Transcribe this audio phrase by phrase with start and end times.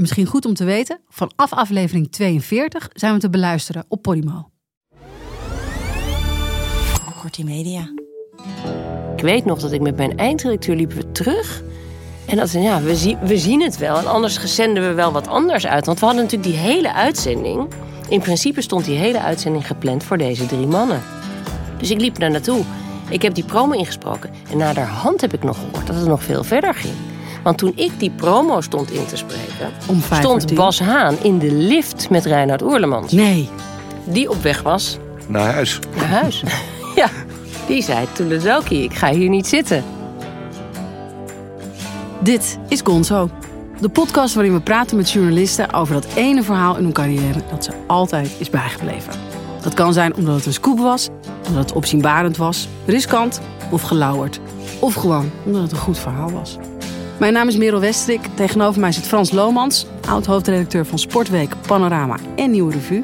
[0.00, 4.50] Misschien goed om te weten, vanaf aflevering 42 zijn we te beluisteren op Podimo.
[7.20, 7.92] Kortie Media.
[9.16, 11.62] Ik weet nog dat ik met mijn eindredacteur liepen we terug.
[12.26, 13.98] En dat ze, ja, we, zien we zien het wel.
[13.98, 15.86] En anders zenden we wel wat anders uit.
[15.86, 17.68] Want we hadden natuurlijk die hele uitzending.
[18.08, 21.02] In principe stond die hele uitzending gepland voor deze drie mannen.
[21.78, 22.64] Dus ik liep daar naartoe.
[23.10, 24.30] Ik heb die promo ingesproken.
[24.50, 26.94] En na de hand heb ik nog gehoord dat het nog veel verder ging.
[27.48, 30.56] Want toen ik die promo stond in te spreken, Om vijf voor stond tien.
[30.56, 33.12] Bas Haan in de lift met Reinhard Oerlemans.
[33.12, 33.48] Nee,
[34.04, 35.78] Die op weg was Naar huis.
[35.96, 36.42] naar huis.
[36.96, 37.08] ja,
[37.66, 39.84] die zei toen de Zoki, ik ga hier niet zitten.
[42.20, 43.30] dit is Gonzo.
[43.80, 47.64] De podcast waarin we praten met journalisten over dat ene verhaal in hun carrière dat
[47.64, 49.12] ze altijd is bijgebleven.
[49.62, 51.08] Dat kan zijn omdat het een scoop was,
[51.46, 54.40] omdat het opzienbarend was, riskant of gelauwerd.
[54.80, 56.56] Of gewoon omdat het een goed verhaal was.
[57.18, 58.20] Mijn naam is Merel Westrik.
[58.34, 63.02] Tegenover mij zit Frans Lomans, oud-hoofdredacteur van Sportweek, Panorama en Nieuwe Revue.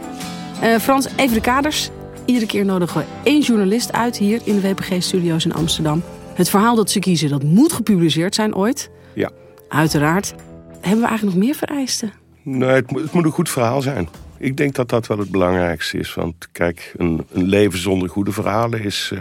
[0.61, 1.91] Eh, Frans, even de kaders.
[2.25, 6.03] Iedere keer nodigen we één journalist uit hier in de WPG-studio's in Amsterdam.
[6.35, 8.91] Het verhaal dat ze kiezen, dat moet gepubliceerd zijn ooit.
[9.15, 9.31] Ja.
[9.69, 10.35] Uiteraard.
[10.81, 12.13] Hebben we eigenlijk nog meer vereisten?
[12.43, 14.09] Nee, het, moet- het moet een goed verhaal zijn.
[14.39, 16.15] Ik denk dat dat wel het belangrijkste is.
[16.15, 19.21] Want kijk, een, een leven zonder goede verhalen is eh,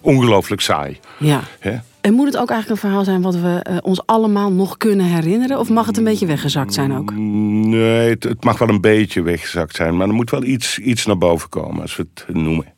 [0.00, 0.98] ongelooflijk saai.
[1.18, 1.40] Ja.
[1.58, 1.76] Hè?
[2.04, 5.06] En moet het ook eigenlijk een verhaal zijn wat we eh, ons allemaal nog kunnen
[5.06, 5.58] herinneren?
[5.58, 7.12] Of mag het een beetje weggezakt zijn ook?
[7.14, 9.96] Nee, het, het mag wel een beetje weggezakt zijn.
[9.96, 12.74] Maar er moet wel iets, iets naar boven komen, als we het noemen.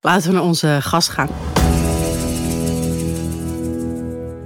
[0.00, 1.28] Laten we naar onze gast gaan.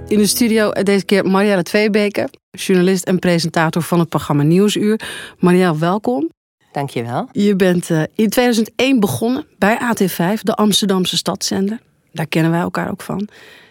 [0.07, 4.99] In de studio eh, deze keer Marielle Tweebeke, journalist en presentator van het programma Nieuwsuur.
[5.39, 6.29] Marielle, welkom.
[6.71, 7.29] Dankjewel.
[7.31, 11.79] Je bent eh, in 2001 begonnen bij AT5, de Amsterdamse stadszender.
[12.11, 13.29] Daar kennen wij elkaar ook van.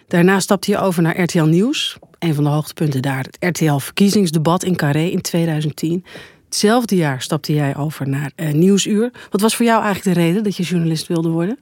[0.08, 1.96] Daarna stapte je over naar RTL Nieuws.
[2.18, 6.04] Een van de hoogtepunten daar, het RTL-verkiezingsdebat in Carré in 2010.
[6.44, 9.10] Hetzelfde jaar stapte jij over naar eh, Nieuwsuur.
[9.30, 11.58] Wat was voor jou eigenlijk de reden dat je journalist wilde worden?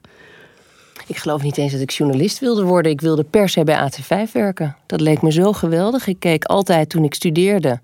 [1.07, 2.91] Ik geloof niet eens dat ik journalist wilde worden.
[2.91, 4.75] Ik wilde per se bij AT5 werken.
[4.85, 6.07] Dat leek me zo geweldig.
[6.07, 7.79] Ik keek altijd toen ik studeerde.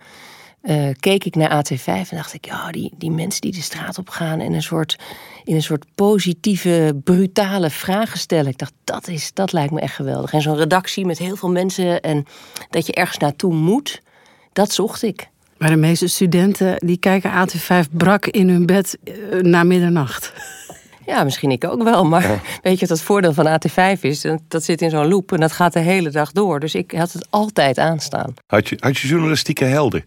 [0.61, 3.97] Eh, keek ik naar AT5 en dacht ik, ja, die, die mensen die de straat
[3.97, 4.95] op gaan en een soort,
[5.43, 8.51] in een soort positieve, brutale vragen stellen.
[8.51, 10.33] Ik dacht, dat, is, dat lijkt me echt geweldig.
[10.33, 12.25] En zo'n redactie met heel veel mensen en
[12.69, 14.01] dat je ergens naartoe moet,
[14.53, 15.29] dat zocht ik.
[15.57, 20.33] Maar de meeste studenten die kijken AT5 brak in hun bed eh, na middernacht.
[21.05, 22.05] Ja, misschien ik ook wel.
[22.05, 24.21] Maar weet je wat het voordeel van AT5 is?
[24.21, 26.59] Dat, dat zit in zo'n loop en dat gaat de hele dag door.
[26.59, 28.33] Dus ik had het altijd aanstaan.
[28.47, 30.03] Had je, had je journalistieke helden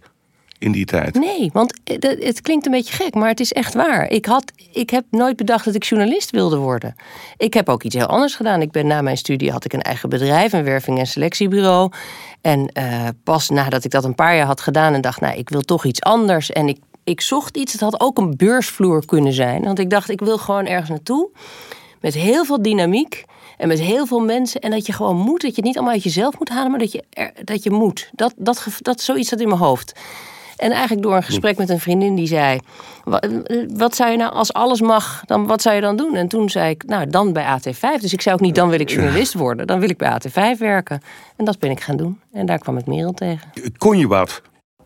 [0.63, 1.15] in die tijd?
[1.15, 4.11] Nee, want het, het klinkt een beetje gek, maar het is echt waar.
[4.11, 6.95] Ik, had, ik heb nooit bedacht dat ik journalist wilde worden.
[7.37, 8.63] Ik heb ook iets heel anders gedaan.
[8.63, 11.91] Ik ben na mijn studie had ik een eigen bedrijf, een werving- en selectiebureau.
[12.41, 15.49] En eh, pas nadat ik dat een paar jaar had gedaan en dacht, nou, ik
[15.49, 16.51] wil toch iets anders.
[16.51, 19.63] En ik, ik zocht iets, het had ook een beursvloer kunnen zijn.
[19.63, 21.31] Want ik dacht, ik wil gewoon ergens naartoe
[22.01, 23.25] met heel veel dynamiek
[23.57, 24.61] en met heel veel mensen.
[24.61, 26.81] En dat je gewoon moet, dat je het niet allemaal uit jezelf moet halen, maar
[26.81, 27.05] dat je,
[27.45, 28.11] dat je moet.
[28.13, 29.93] Dat, dat, gev- dat zoiets zat in mijn hoofd.
[30.63, 32.59] En eigenlijk door een gesprek met een vriendin die zei:
[33.05, 33.23] "Wa-
[33.69, 36.15] Wat zou je nou, als alles mag, dan wat zou je dan doen?
[36.15, 38.01] En toen zei ik: Nou, dan bij AT5.
[38.01, 40.59] Dus ik zei ook niet: Dan wil ik journalist worden, dan wil ik bij AT5
[40.59, 41.03] werken.
[41.37, 42.21] En dat ben ik gaan doen.
[42.33, 43.53] En daar kwam ik Merel tegen.
[43.79, 44.43] Kon je wat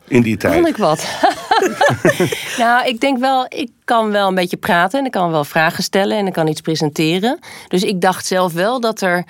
[0.09, 0.55] in die tijd?
[0.55, 1.07] Kon ik wat?
[2.59, 5.83] nou, ik denk wel, ik kan wel een beetje praten en ik kan wel vragen
[5.83, 7.39] stellen en ik kan iets presenteren.
[7.69, 9.25] Dus ik dacht zelf wel dat er,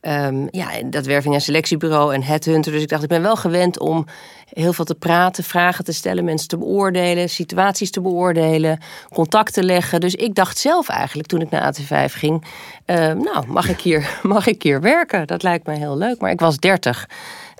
[0.00, 2.72] ehm, ja, dat werving- en selectiebureau en headhunter.
[2.72, 4.06] Dus ik dacht, ik ben wel gewend om
[4.48, 8.78] heel veel te praten, vragen te stellen, mensen te beoordelen, situaties te beoordelen,
[9.12, 10.00] contact te leggen.
[10.00, 12.44] Dus ik dacht zelf eigenlijk toen ik naar AT5 ging,
[12.84, 15.26] ehm, nou, mag ik, hier, mag ik hier werken?
[15.26, 16.20] Dat lijkt me heel leuk.
[16.20, 17.08] Maar ik was 30.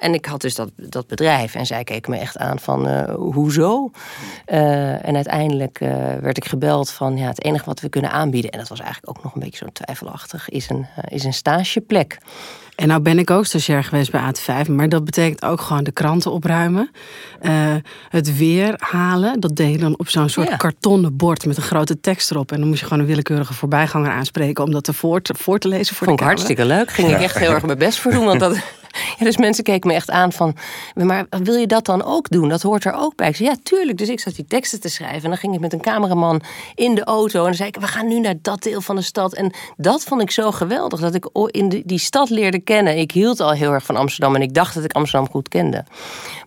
[0.00, 3.14] En ik had dus dat, dat bedrijf en zij keek me echt aan van eh,
[3.14, 3.90] hoezo?
[4.44, 8.50] Eh, en uiteindelijk eh, werd ik gebeld van ja, het enige wat we kunnen aanbieden,
[8.50, 12.18] en dat was eigenlijk ook nog een beetje zo twijfelachtig, is een, is een stageplek.
[12.76, 15.92] En nou ben ik ook stagiair geweest bij AT5, maar dat betekent ook gewoon de
[15.92, 16.90] kranten opruimen.
[17.40, 17.74] eh,
[18.08, 20.56] het weer halen, dat deed je dan op zo'n soort Ja.
[20.56, 22.52] kartonnen bord met een grote tekst erop.
[22.52, 25.68] En dan moest je gewoon een willekeurige voorbijganger aanspreken om dat ervoor te, voor te
[25.68, 26.90] lezen voor Vond de ik hartstikke leuk.
[26.90, 28.56] Ging ik echt heel erg mijn best voor doen, want dat,
[29.18, 30.56] Ja, dus mensen keken me echt aan van,
[30.94, 32.48] maar wil je dat dan ook doen?
[32.48, 33.28] Dat hoort er ook bij.
[33.28, 33.98] Ik zei, ja, tuurlijk.
[33.98, 35.22] Dus ik zat die teksten te schrijven.
[35.22, 36.42] En dan ging ik met een cameraman
[36.74, 37.38] in de auto.
[37.38, 39.34] En dan zei ik, we gaan nu naar dat deel van de stad.
[39.34, 42.98] En dat vond ik zo geweldig, dat ik in die stad leerde kennen.
[42.98, 45.84] Ik hield al heel erg van Amsterdam en ik dacht dat ik Amsterdam goed kende.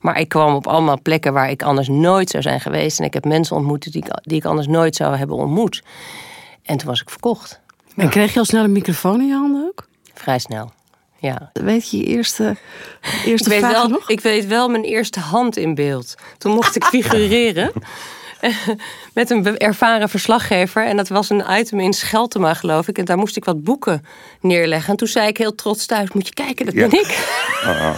[0.01, 2.99] Maar ik kwam op allemaal plekken waar ik anders nooit zou zijn geweest.
[2.99, 5.83] En ik heb mensen ontmoet die ik, die ik anders nooit zou hebben ontmoet.
[6.63, 7.61] En toen was ik verkocht.
[7.95, 9.87] En kreeg je al snel een microfoon in je handen ook?
[10.13, 10.71] Vrij snel.
[11.23, 11.49] Ja.
[11.53, 12.55] Weet je je eerste,
[13.25, 14.09] eerste ik weet wel, nog?
[14.09, 16.15] Ik weet wel mijn eerste hand in beeld.
[16.37, 17.71] Toen mocht ik figureren.
[19.13, 20.85] met een ervaren verslaggever.
[20.85, 22.97] En dat was een item in Scheltema, geloof ik.
[22.97, 24.05] En daar moest ik wat boeken
[24.39, 24.89] neerleggen.
[24.89, 27.27] En toen zei ik heel trots thuis: Moet je kijken, dat ben ik.
[27.63, 27.97] Ah,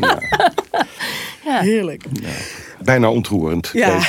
[0.00, 0.18] ja.
[1.44, 1.60] Ja.
[1.60, 2.04] Heerlijk.
[2.78, 3.70] Bijna ontroerend.
[3.72, 4.00] Ja.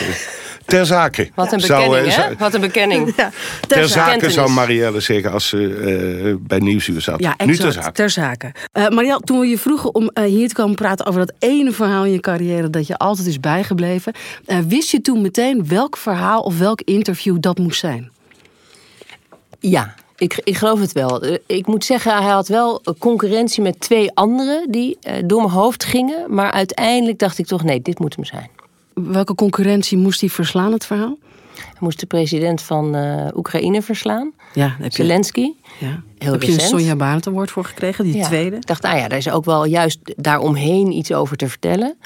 [0.65, 1.29] Ter zake.
[1.35, 2.35] Wat een Zou, bekenning, eh, hè?
[2.37, 3.13] Wat een bekenning.
[3.15, 3.31] Ja,
[3.67, 4.33] Ter zake Kentenis.
[4.35, 5.57] zou Marielle zeggen als ze
[6.27, 7.19] eh, bij Nieuwsuur zat.
[7.19, 7.61] Ja, nu exact.
[7.73, 7.91] ter zake.
[7.91, 8.51] ter zake.
[8.71, 12.05] Eh, Marielle, toen we je vroegen om hier te komen praten over dat ene verhaal
[12.05, 14.13] in je carrière dat je altijd is bijgebleven,
[14.45, 18.11] eh, wist je toen meteen welk verhaal of welk interview dat moest zijn?
[19.59, 21.25] Ja, ik, ik geloof het wel.
[21.47, 25.53] Ik moet zeggen, hij had wel een concurrentie met twee anderen die eh, door mijn
[25.53, 26.33] hoofd gingen.
[26.33, 28.49] Maar uiteindelijk dacht ik toch, nee, dit moet hem zijn.
[29.03, 31.17] Welke concurrentie moest hij verslaan, het verhaal?
[31.55, 35.51] Hij moest de president van eh, Oekraïne verslaan, Ja, heb je, Zelensky.
[35.79, 36.03] ja.
[36.17, 36.59] Heel heb je een.
[36.59, 38.25] Sonja Barend Award voor gekregen, die Ja.
[38.25, 38.55] tweede.
[38.55, 41.97] Ik dacht, nou ja, daar is ook wel juist daaromheen iets over te vertellen.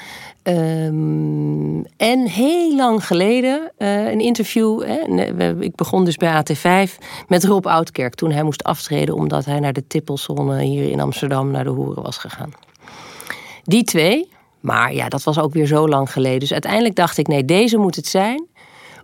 [0.42, 4.82] Ehm, en heel lang geleden eh, een interview.
[4.82, 6.98] Hè, ik begon dus bij AT5
[7.28, 11.50] met Rob Oudkerk toen hij moest aftreden omdat hij naar de tippelzone hier in Amsterdam
[11.50, 12.52] naar de hoeren was gegaan.
[13.62, 14.28] Die twee,
[14.60, 16.40] maar ja, dat was ook weer zo lang geleden.
[16.40, 18.48] Dus uiteindelijk dacht ik, nee, deze moet het zijn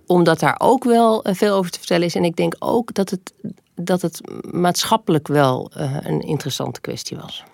[0.06, 2.14] omdat daar ook wel eh, veel over te vertellen is.
[2.14, 3.32] En ik denk ook dat het,
[3.74, 4.20] dat het
[4.50, 7.44] maatschappelijk wel eh, een interessante kwestie was.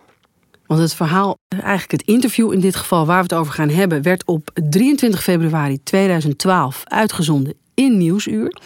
[0.67, 4.03] Want het verhaal, eigenlijk het interview in dit geval waar we het over gaan hebben,
[4.03, 8.61] werd op 23 februari 2012 uitgezonden in Nieuwsuur.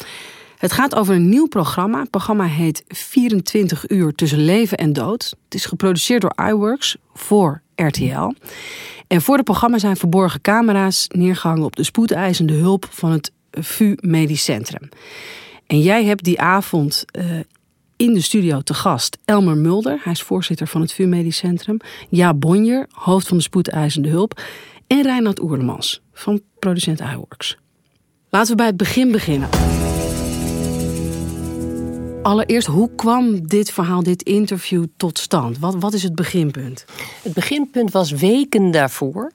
[0.59, 2.01] Het gaat over een nieuw programma.
[2.01, 5.35] Het programma heet 24 uur tussen leven en dood.
[5.45, 8.33] Het is geproduceerd door iWorks voor RTL.
[9.07, 13.95] En voor het programma zijn verborgen camera's neergehangen op de spoedeisende hulp van het VU
[14.01, 14.89] Medisch Centrum.
[15.67, 17.25] En jij hebt die avond eh,
[17.97, 20.01] in de studio te gast Elmer Mulder.
[20.03, 21.77] Hij is voorzitter van het VU Medisch Centrum.
[22.09, 24.41] Ja Bonjer, hoofd van de spoedeisende hulp.
[24.87, 27.57] En Reinhard Oerlemans van producent iWorks.
[28.31, 29.49] Laten we bij het begin beginnen.
[32.27, 35.59] Allereerst, hoe kwam dit verhaal, dit interview tot stand?
[35.59, 36.85] Wat, wat is het beginpunt?
[37.23, 39.33] Het beginpunt was weken daarvoor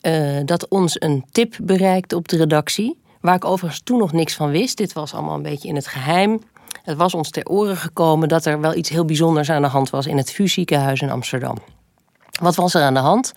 [0.00, 2.98] eh, dat ons een tip bereikte op de redactie.
[3.20, 4.76] Waar ik overigens toen nog niks van wist.
[4.76, 6.42] Dit was allemaal een beetje in het geheim.
[6.82, 9.90] Het was ons ter oren gekomen dat er wel iets heel bijzonders aan de hand
[9.90, 11.56] was in het VU ziekenhuis in Amsterdam.
[12.40, 13.32] Wat was er aan de hand?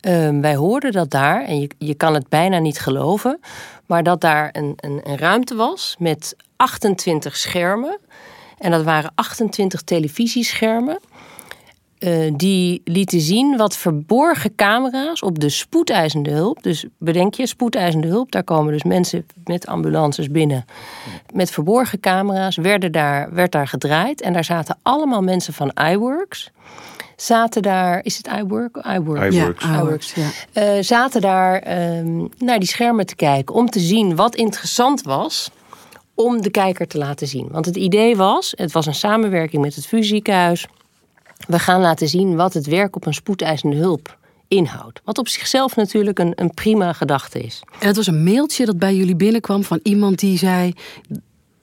[0.00, 3.40] Ehm, wij hoorden dat daar, en je, je kan het bijna niet geloven,
[3.86, 7.98] maar dat daar een, een, een ruimte was met 28 schermen.
[8.58, 10.98] En dat waren 28 televisieschermen.
[11.98, 16.62] eh, die lieten zien wat verborgen camera's op de spoedeisende hulp.
[16.62, 20.64] Dus bedenk je, spoedeisende hulp, daar komen dus mensen met ambulances binnen.
[21.34, 24.20] Met verborgen camera's werden daar, werd daar gedraaid.
[24.20, 26.50] En daar zaten allemaal mensen van iWorks.
[27.16, 28.76] Zaten daar, is het iWork?
[28.76, 29.32] iWork.
[29.32, 29.64] iWorks.
[29.64, 30.14] Ja, iWorks.
[30.14, 30.28] ja.
[30.52, 35.50] Eh, zaten daar ehm, naar die schermen te kijken om te zien wat interessant was
[36.16, 37.48] om de kijker te laten zien.
[37.50, 40.66] Want het idee was, het was een samenwerking met het VU ziekenhuis.
[41.46, 44.18] We gaan laten zien wat het werk op een spoedeisende hulp
[44.48, 45.00] inhoudt.
[45.04, 47.62] Wat op zichzelf natuurlijk een, een prima gedachte is.
[47.80, 50.72] En het was een mailtje dat bij jullie binnenkwam van iemand die zei...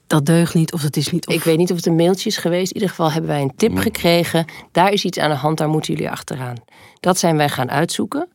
[0.08, 1.28] dat deugt niet of dat is niet...
[1.28, 1.34] Of...
[1.34, 2.68] Ik weet niet of het een mailtje is geweest.
[2.68, 4.46] In ieder geval hebben wij een tip gekregen.
[4.72, 6.56] Daar is iets aan de hand, daar moeten jullie achteraan.
[7.00, 8.28] Dat zijn wij gaan uitzoeken.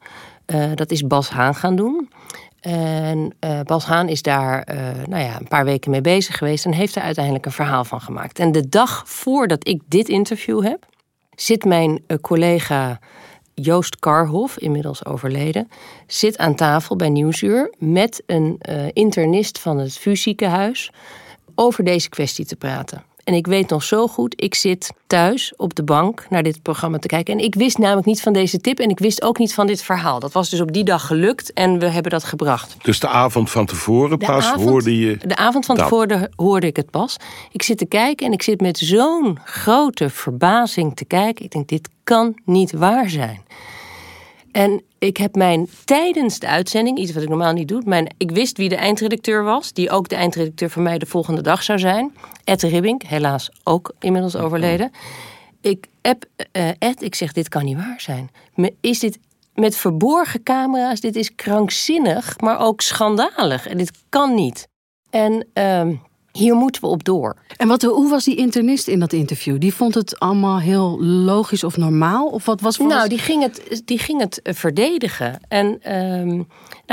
[0.47, 2.09] Eh, dat is Bas Haan gaan doen.
[2.61, 6.65] En eh, Bas Haan is daar eh, nou ja, een paar weken mee bezig geweest
[6.65, 8.39] en heeft er uiteindelijk een verhaal van gemaakt.
[8.39, 10.87] En de dag voordat ik dit interview heb,
[11.35, 12.99] zit mijn eh, collega
[13.55, 15.69] Joost Karhoff, inmiddels overleden,
[16.07, 18.61] zit aan tafel bij Nieuwsuur met een
[18.93, 20.91] internist van het VU ziekenhuis
[21.55, 23.08] over deze kwestie te praten.
[23.29, 26.99] En ik weet nog zo goed, ik zit thuis op de bank naar dit programma
[26.99, 27.39] te kijken.
[27.39, 29.83] En ik wist namelijk niet van deze tip en ik wist ook niet van dit
[29.83, 30.21] verhaal.
[30.21, 32.77] Dat was dus op die dag gelukt en we hebben dat gebracht.
[32.83, 35.17] Dus de avond van tevoren De pas avond- hoorde je...
[35.27, 35.85] De avond van dat.
[35.89, 37.17] tevoren hoorde ik het pas.
[37.53, 41.45] Ik zit te kijken en ik zit met zo'n grote verbazing te kijken.
[41.45, 43.41] Ik denk, dit kan niet waar zijn.
[44.53, 48.31] En ik heb mijn tijdens de uitzending, iets wat ik normaal niet doe, mijn, ik
[48.31, 51.79] wist wie de eindredacteur was, die ook de eindredacteur voor mij de volgende dag zou
[51.79, 52.15] zijn.
[52.45, 54.91] Ed Ribbink, helaas ook inmiddels overleden.
[55.61, 58.31] ik app eh, Ed, ik zeg, dit kan niet waar zijn.
[58.81, 59.19] Is dit
[59.55, 63.67] met verborgen camera's, dit is krankzinnig, maar ook schandalig.
[63.67, 64.69] En dit kan niet.
[65.11, 65.95] En ehm,
[66.33, 67.37] hier moeten we op door.
[67.57, 69.61] En wat, hoe was die internist in dat interview?
[69.61, 72.27] Die vond het allemaal heel logisch of normaal?
[72.27, 75.41] Of wat was voor Nou, die ging het, die ging het eh, verdedigen.
[75.49, 76.43] En ehm,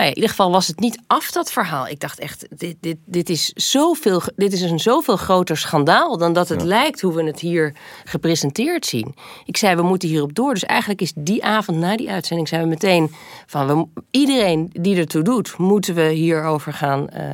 [0.04, 1.88] ja, in ieder geval was het niet af, dat verhaal.
[1.88, 6.18] Ik dacht echt, dit, dit, dit, is, zoveel, dit is een zoveel groter schandaal...
[6.18, 9.16] dan dat het lijkt hoe we het hier gepresenteerd zien.
[9.46, 10.54] Ik zei, we moeten hierop door.
[10.54, 12.48] Dus eigenlijk is die avond na die uitzending...
[12.48, 13.12] zijn we meteen
[13.46, 15.58] van, we, iedereen die ertoe doet...
[15.58, 17.25] moeten we hierover gaan, eh,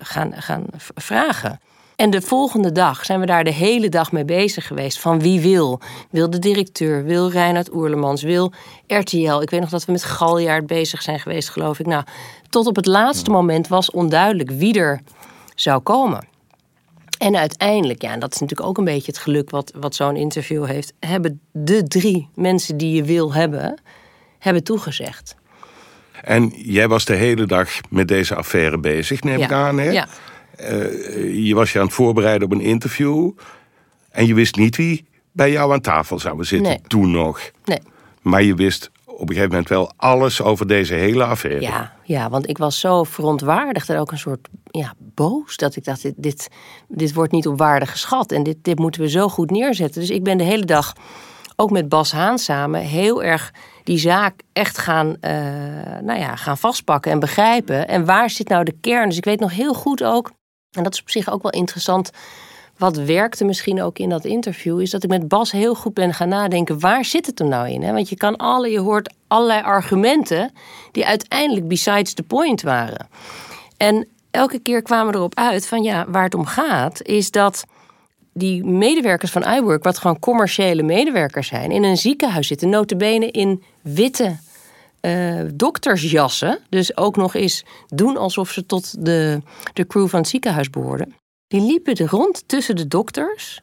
[0.00, 1.60] gaan, gaan vragen.
[1.96, 4.98] En de volgende dag zijn we daar de hele dag mee bezig geweest.
[4.98, 5.80] Van wie wil?
[6.10, 7.04] Wil de directeur?
[7.04, 8.22] Wil Reinhard Oerlemans?
[8.22, 8.52] Wil
[8.86, 9.40] RTL?
[9.40, 11.86] Ik weet nog dat we met Galjaard bezig zijn geweest, geloof ik.
[11.86, 12.04] Nou,
[12.48, 15.00] tot op het laatste moment was onduidelijk wie er
[15.54, 16.26] zou komen.
[17.18, 20.16] En uiteindelijk, ja, en dat is natuurlijk ook een beetje het geluk wat, wat zo'n
[20.16, 23.80] interview heeft, hebben de drie mensen die je wil hebben,
[24.38, 25.36] hebben toegezegd.
[26.22, 29.78] En jij was de hele dag met deze affaire bezig, neem ik aan.
[29.78, 29.90] Hè?
[29.90, 30.08] ja.
[31.32, 33.30] Je was je aan het voorbereiden op een interview.
[34.10, 36.80] En je wist niet wie bij jou aan tafel zou zitten Nee.
[36.86, 37.50] toen nog.
[37.64, 37.78] nee.
[38.22, 41.60] Maar je wist op een gegeven moment wel alles over deze hele affaire.
[41.60, 45.56] Ja, ja, want ik was zo verontwaardigd en ook een soort ja, boos.
[45.56, 46.48] Dat ik dacht, dit, dit,
[46.88, 48.32] dit wordt niet op waarde geschat.
[48.32, 50.00] En dit, dit moeten we zo goed neerzetten.
[50.00, 50.92] Dus ik ben de hele dag,
[51.56, 53.52] ook met Bas Haan samen, heel erg
[53.84, 55.32] die zaak echt gaan, eh,
[56.02, 57.88] nou ja, gaan vastpakken en begrijpen.
[57.88, 59.08] En waar zit nou de kern?
[59.08, 60.30] Dus ik weet nog heel goed ook,
[60.76, 62.10] en dat is op zich ook wel interessant.
[62.78, 66.14] Wat werkte misschien ook in dat interview, is dat ik met Bas heel goed ben
[66.14, 67.92] gaan nadenken: waar zit het er nou in?
[67.92, 70.52] Want je kan alle, je hoort allerlei argumenten
[70.92, 73.08] die uiteindelijk besides the point waren.
[73.76, 77.64] En elke keer kwamen we erop uit van ja, waar het om gaat, is dat
[78.32, 83.62] die medewerkers van iWork, wat gewoon commerciële medewerkers zijn, in een ziekenhuis zitten, notabene in
[83.82, 84.36] witte
[85.06, 86.58] eh, doktersjassen.
[86.68, 89.40] Dus ook nog eens doen alsof ze tot de,
[89.72, 91.14] de crew van het ziekenhuis behoorden.
[91.48, 93.60] Die liepen rond tussen de dokters.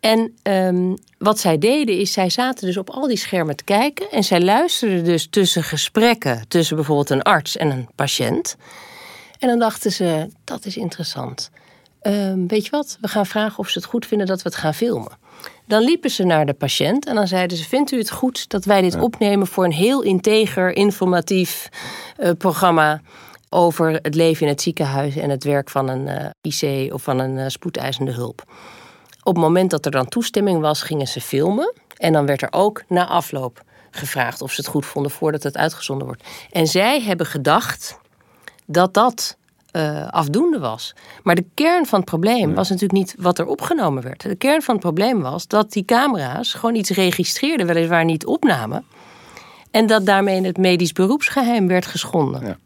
[0.00, 4.10] En ehm, wat zij deden is, zij zaten dus op al die schermen te kijken.
[4.10, 8.56] En zij luisterden dus tussen gesprekken tussen bijvoorbeeld een arts en een patiënt.
[9.38, 11.50] En dan dachten ze, dat is interessant.
[12.04, 14.58] Ehm, weet je wat, we gaan vragen of ze het goed vinden dat we het
[14.58, 15.12] gaan filmen.
[15.66, 18.64] Dan liepen ze naar de patiënt en dan zeiden ze: Vindt u het goed dat
[18.64, 21.68] wij dit opnemen voor een heel integer, informatief
[22.16, 23.00] eh, programma
[23.48, 27.18] over het leven in het ziekenhuis en het werk van een eh, IC of van
[27.18, 28.42] een eh, spoedeisende hulp?
[29.22, 31.74] Op het moment dat er dan toestemming was, gingen ze filmen.
[31.96, 35.56] En dan werd er ook na afloop gevraagd of ze het goed vonden voordat het
[35.56, 36.22] uitgezonden wordt.
[36.50, 37.98] En zij hebben gedacht
[38.66, 39.36] dat dat
[39.74, 40.94] eh, afdoende was.
[41.22, 44.22] Maar de kern van het probleem was natuurlijk niet wat er opgenomen werd.
[44.22, 48.84] De kern van het probleem was dat die camera's gewoon iets registreerden, weliswaar niet opnamen.
[49.70, 52.46] En dat daarmee het medisch beroepsgeheim werd geschonden.
[52.46, 52.56] Ja.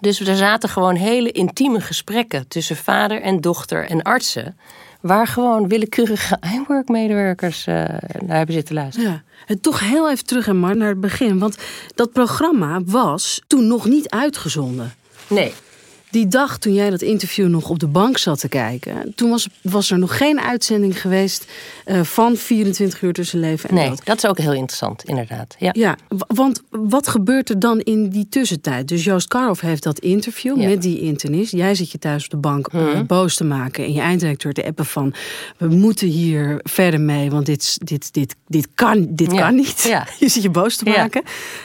[0.00, 4.58] Dus er zaten gewoon hele intieme gesprekken tussen vader en dochter en artsen.
[5.00, 7.74] Waar gewoon willekeurige iWork-medewerkers eh,
[8.26, 9.10] naar hebben zitten luisteren.
[9.10, 11.38] Ja, en toch heel even terug en maar naar het begin.
[11.38, 11.58] Want
[11.94, 14.94] dat programma was toen nog niet uitgezonden.
[15.26, 15.54] Nee,
[16.16, 19.48] Die dag toen jij dat interview nog op de bank zat te kijken, toen was,
[19.62, 21.46] was er nog geen uitzending geweest
[21.84, 24.04] eh, van 24 uur tussen leven en nee, dood.
[24.04, 25.56] dat is ook heel interessant, inderdaad.
[25.58, 25.70] Ja.
[25.72, 25.96] Ja,
[26.28, 28.88] want wat gebeurt er dan in die tussentijd?
[28.88, 30.60] Dus Joost Karhoff heeft dat interview Ja.
[30.62, 30.70] Mhm.
[30.70, 31.52] met die internist.
[31.52, 34.64] Jij zit je thuis op de bank eh, boos te maken en je einddirecteur te
[34.66, 35.14] appen van...
[35.58, 39.38] we moeten hier verder mee, want dit, dit, dit, dit, kan, dit Ja.
[39.40, 39.82] kan niet.
[39.82, 40.06] Ja.
[40.18, 41.22] Je zit je boos te maken.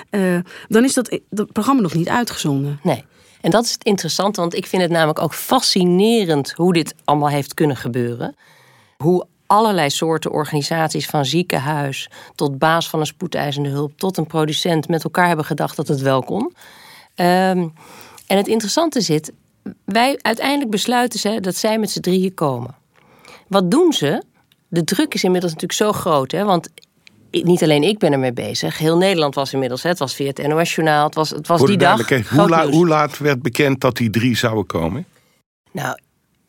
[0.09, 2.79] Eh, dan is dat, dat programma nog niet uitgezonden.
[2.83, 3.03] Nee.
[3.41, 7.29] En dat is het interessante, want ik vind het namelijk ook fascinerend hoe dit allemaal
[7.29, 8.35] heeft kunnen gebeuren.
[8.97, 14.87] Hoe allerlei soorten organisaties, van ziekenhuis tot baas van een spoedeisende hulp, tot een producent,
[14.87, 16.53] met elkaar hebben gedacht dat het wel kon.
[17.15, 17.67] Ehm,
[18.27, 19.31] en het interessante zit,
[19.85, 22.75] wij uiteindelijk besluiten ze dat zij met z'n drieën komen.
[23.47, 24.23] Wat doen ze?
[24.67, 26.43] De druk is inmiddels natuurlijk zo groot, hè?
[26.43, 26.69] want
[27.31, 28.77] niet alleen ik ben ermee bezig.
[28.77, 29.83] Heel Nederland was inmiddels.
[29.83, 29.89] Hè?
[29.89, 31.05] Het was via het NOS-journaal.
[31.05, 32.09] Het was, het was die dag.
[32.29, 35.05] hoe, la- hoe laat werd bekend dat die drie zouden komen?
[35.71, 35.97] Nou,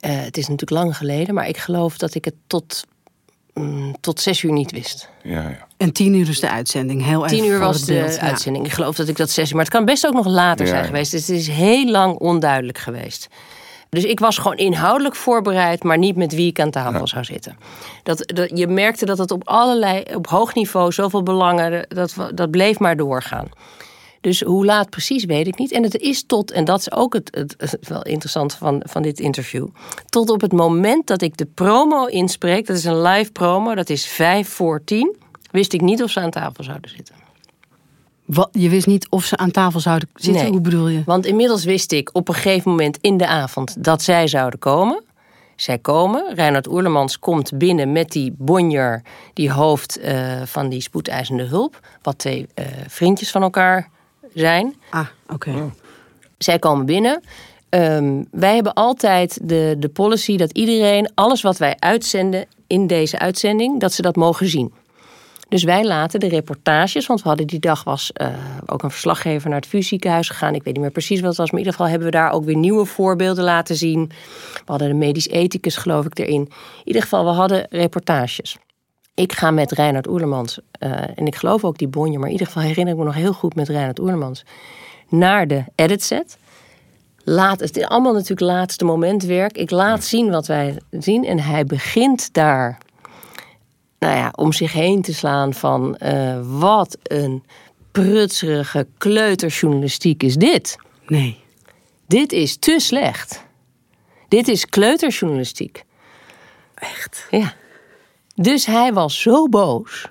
[0.01, 2.85] eh, het is natuurlijk lang geleden, maar ik geloof dat ik het tot,
[3.55, 5.09] mm, tot zes uur niet wist.
[5.23, 5.67] Ja, ja.
[5.77, 7.05] En tien uur is de uitzending.
[7.05, 7.95] Heel Tien uur was de.
[7.95, 8.17] Ja.
[8.19, 8.67] uitzending.
[8.67, 10.73] Ik geloof dat ik dat zes uur, maar het kan best ook nog later Ja,
[10.73, 11.11] zijn geweest.
[11.11, 13.29] Dus het is heel lang onduidelijk geweest.
[13.93, 17.57] Dus ik was gewoon inhoudelijk voorbereid, maar niet met wie ik aan tafel zou zitten.
[18.03, 22.51] Dat, dat, je merkte dat het op allerlei, op hoog niveau, zoveel belangen, dat, dat
[22.51, 23.49] bleef maar doorgaan.
[24.21, 25.73] Dus hoe laat precies weet ik niet.
[25.73, 29.03] En het is tot, en dat is ook het, het, het wel interessant van, van
[29.03, 29.67] dit interview.
[30.09, 33.91] Tot op het moment dat ik de promo inspreek, dat is een live promo, dat
[33.91, 35.17] is vijf voor tien.
[35.51, 37.22] wist ik niet of ze aan tafel zouden zitten.
[38.25, 40.43] Wat, je wist niet of ze aan tafel zouden zitten?
[40.43, 40.53] Nee.
[40.53, 41.03] Hoe bedoel je?
[41.07, 45.03] Want inmiddels wist ik op een gegeven moment in de avond dat zij zouden komen.
[45.57, 46.35] Zij komen.
[46.35, 49.03] Reinhard Oerlemans komt binnen met die bonjer,
[49.33, 51.81] die hoofd eh, van die spoedeisende hulp.
[52.03, 53.89] Wat twee eh, vriendjes van elkaar
[54.35, 54.75] zijn.
[54.91, 55.73] Ah, oké.
[56.39, 57.21] Zij komen binnen.
[57.69, 63.19] Ehm, wij hebben altijd de, de policy dat iedereen alles wat wij uitzenden in deze
[63.19, 64.73] uitzending, dat ze dat mogen zien.
[65.53, 68.29] Dus wij laten de reportages, want we hadden die dag was eh,
[68.67, 70.55] ook een verslaggever naar het vuurziekenhuis gegaan.
[70.55, 72.33] Ik weet niet meer precies wat het was, maar in ieder geval hebben we daar
[72.33, 74.11] ook weer nieuwe voorbeelden laten zien.
[74.53, 76.41] We hadden de medisch ethicus geloof ik erin.
[76.41, 76.51] In
[76.85, 78.57] ieder geval, we hadden reportages.
[79.15, 82.47] Ik ga met Reinhard Oerlemans, eh, en ik geloof ook die bonje, maar in ieder
[82.47, 84.45] geval herinner ik me nog heel goed met Reinhard Oerlemans,
[85.09, 86.39] naar de edit set.
[87.25, 89.57] Laat, het is allemaal natuurlijk laatste momentwerk.
[89.57, 92.79] Ik laat zien wat wij zien en hij begint daar
[94.03, 97.45] nou ja, om zich heen te slaan van eh, wat een
[97.93, 100.77] prutserige kleuterjournalistiek is dit.
[101.07, 101.39] Nee.
[102.07, 103.45] Dit is te slecht.
[104.29, 105.85] Dit is kleuterjournalistiek.
[106.75, 107.27] Echt?
[107.31, 107.55] Ja.
[108.35, 110.09] Dus hij was zo boos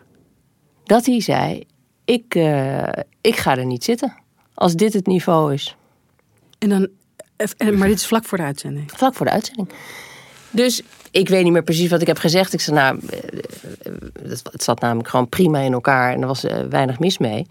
[0.84, 1.64] dat hij zei:
[2.06, 2.88] ik, eh,
[3.22, 4.18] ik ga er niet zitten
[4.54, 5.76] als dit het niveau is.
[6.58, 6.90] En dan,
[7.78, 8.92] maar dit is vlak voor de uitzending.
[8.92, 9.70] Vlak voor de uitzending.
[10.50, 10.82] Dus
[11.12, 12.54] ik weet niet meer precies wat ik heb gezegd.
[12.54, 13.20] Ik zei, nou, eh,
[14.30, 17.48] het het zat namelijk gewoon prima in elkaar en er was eh, weinig mis mee.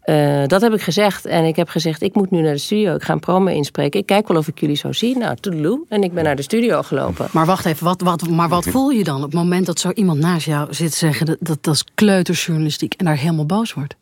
[0.00, 2.94] Eh, dat heb ik gezegd en ik heb gezegd, ik moet nu naar de studio.
[2.94, 4.00] Ik ga een promo inspreken.
[4.00, 5.18] Ik kijk wel of ik jullie zo zie.
[5.18, 5.84] Nou, toedeloe.
[5.88, 7.28] En ik ben naar de studio gelopen.
[7.32, 9.90] Maar wacht even, wat, wat, maar wat voel je dan op het moment dat zo
[9.90, 13.96] iemand naast jou zit zeggen dat, dat, dat is kleutersjournalistiek en daar helemaal boos wordt?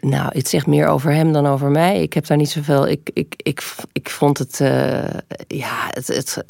[0.00, 2.02] Nou, het zegt meer over hem dan over mij.
[2.02, 2.88] Ik heb daar niet zoveel.
[2.88, 4.60] Ik, ik, ik, ik vond het.
[4.60, 5.04] eh,
[5.46, 6.44] ja, het, het.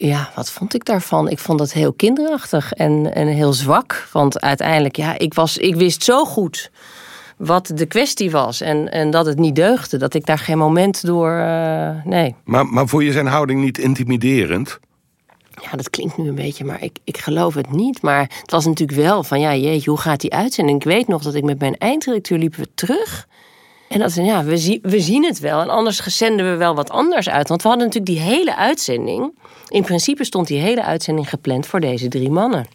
[0.00, 1.28] Ja, wat vond ik daarvan?
[1.28, 4.08] Ik vond het heel kinderachtig en, en heel zwak.
[4.12, 6.70] Want uiteindelijk, ja, ik, was, ik wist zo goed
[7.36, 8.60] wat de kwestie was.
[8.60, 9.96] En, en dat het niet deugde.
[9.96, 11.30] Dat ik daar geen moment door.
[11.38, 12.34] eh, nee.
[12.44, 14.78] Maar, maar vond je zijn houding niet intimiderend?
[15.62, 18.02] Ja, dat klinkt nu een beetje, maar ik, ik geloof het niet.
[18.02, 20.78] Maar het was natuurlijk wel van, ja, jeetje, hoe gaat die uitzending?
[20.78, 23.26] Ik weet nog dat ik met mijn eindredacteur liepen we terug.
[23.88, 25.60] En dat ze, ja, we, zie, we zien het wel.
[25.60, 27.48] En anders zenden we wel wat anders uit.
[27.48, 29.32] Want we hadden natuurlijk die hele uitzending.
[29.68, 32.66] In principe stond die hele uitzending gepland voor deze drie mannen.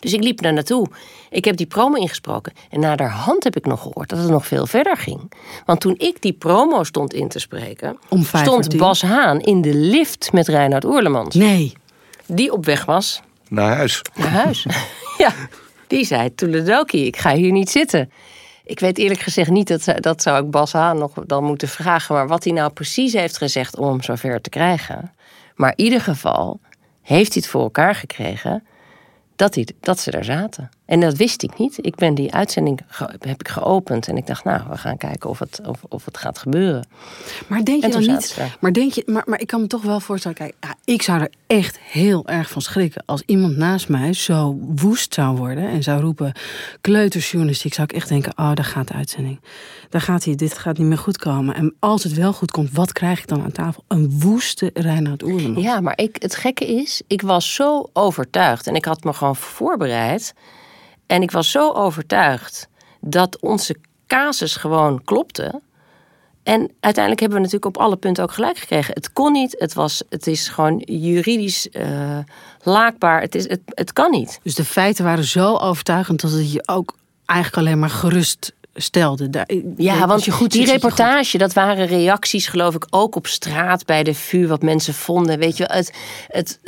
[0.00, 0.86] Dus ik liep daar naartoe.
[1.30, 2.52] Ik heb die promo ingesproken.
[2.70, 5.32] En naderhand heb ik nog gehoord dat het nog veel verder ging.
[5.64, 7.98] Want toen ik die promo stond in te spreken...
[8.08, 8.76] Om stond.
[8.76, 11.72] Bas Haan in de lift met Reinhard Oerlemans Nee.
[12.26, 14.02] die op weg was Naar huis.
[14.14, 14.66] naar huis.
[15.18, 15.32] ja,
[15.86, 18.10] die zei Toeledoki, ik ga hier niet zitten.
[18.68, 22.14] Ik weet eerlijk gezegd niet, dat, dat zou ik Bas Haan nog dan moeten vragen...
[22.14, 25.12] maar wat hij nou precies heeft gezegd om hem zover te krijgen.
[25.54, 26.60] Maar in ieder geval
[27.02, 28.66] heeft hij het voor elkaar gekregen
[29.36, 30.70] dat, hij, dat ze daar zaten.
[30.88, 31.78] En dat wist ik niet.
[31.80, 32.80] Ik ben die uitzending
[33.20, 36.16] heb ik geopend en ik dacht, nou, we gaan kijken of het, of, of het
[36.16, 36.86] gaat gebeuren.
[37.46, 38.36] Maar denk je dan niet.
[38.36, 38.56] daar.
[38.60, 40.36] Maar, denk je, maar, maar ik kan me toch wel voorstellen.
[40.36, 43.02] Kijk, ja, ik zou er echt heel erg van schrikken.
[43.06, 45.68] Als iemand naast mij zo woest zou worden.
[45.68, 46.32] en zou roepen.
[46.80, 47.74] kleutersjournalistiek.
[47.74, 49.40] zou ik echt denken: oh, daar gaat de uitzending.
[49.88, 51.54] Daar gaat hij, dit gaat niet meer goed komen.
[51.54, 53.84] En als het wel goed komt, wat krijg ik dan aan tafel?
[53.88, 55.64] Een woeste Reinhard Oerlemans.
[55.64, 59.36] Ja, maar ik, het gekke is, ik was zo overtuigd en ik had me gewoon
[59.36, 60.34] voorbereid.
[61.08, 62.68] En ik was zo overtuigd
[63.00, 65.60] dat onze casus gewoon klopte.
[66.42, 68.94] En uiteindelijk hebben we natuurlijk op alle punten ook gelijk gekregen.
[68.94, 72.18] Het kon niet, het, was, het is gewoon juridisch eh,
[72.62, 74.40] laakbaar, het, is, het, het kan niet.
[74.42, 76.94] Dus de feiten waren zo overtuigend dat het je ook
[77.26, 79.30] eigenlijk alleen maar gerust stelde.
[79.30, 80.72] Daar, Ja, want je goed die goed.
[80.72, 85.38] reportage, dat waren reacties geloof ik ook op straat bij de vuur, wat mensen vonden.
[85.38, 85.92] Weet je, het,
[86.28, 86.60] het,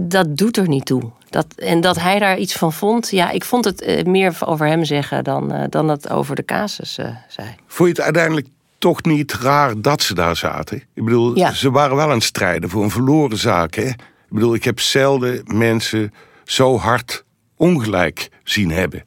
[0.00, 1.10] dat doet er niet toe.
[1.30, 4.66] Dat, en dat hij daar iets van vond, ja, ik vond het eh, meer over
[4.66, 7.48] hem zeggen dan, eh, dan het over de casus eh, zei.
[7.66, 8.46] Vond je het uiteindelijk
[8.78, 10.76] toch niet raar dat ze daar zaten?
[10.94, 11.52] Ik bedoel, Ja.
[11.52, 13.74] ze waren wel aan het strijden voor een verloren zaak.
[13.74, 13.86] Hè?
[13.88, 17.24] Ik bedoel, ik heb zelden mensen zo hard
[17.56, 19.04] ongelijk zien hebben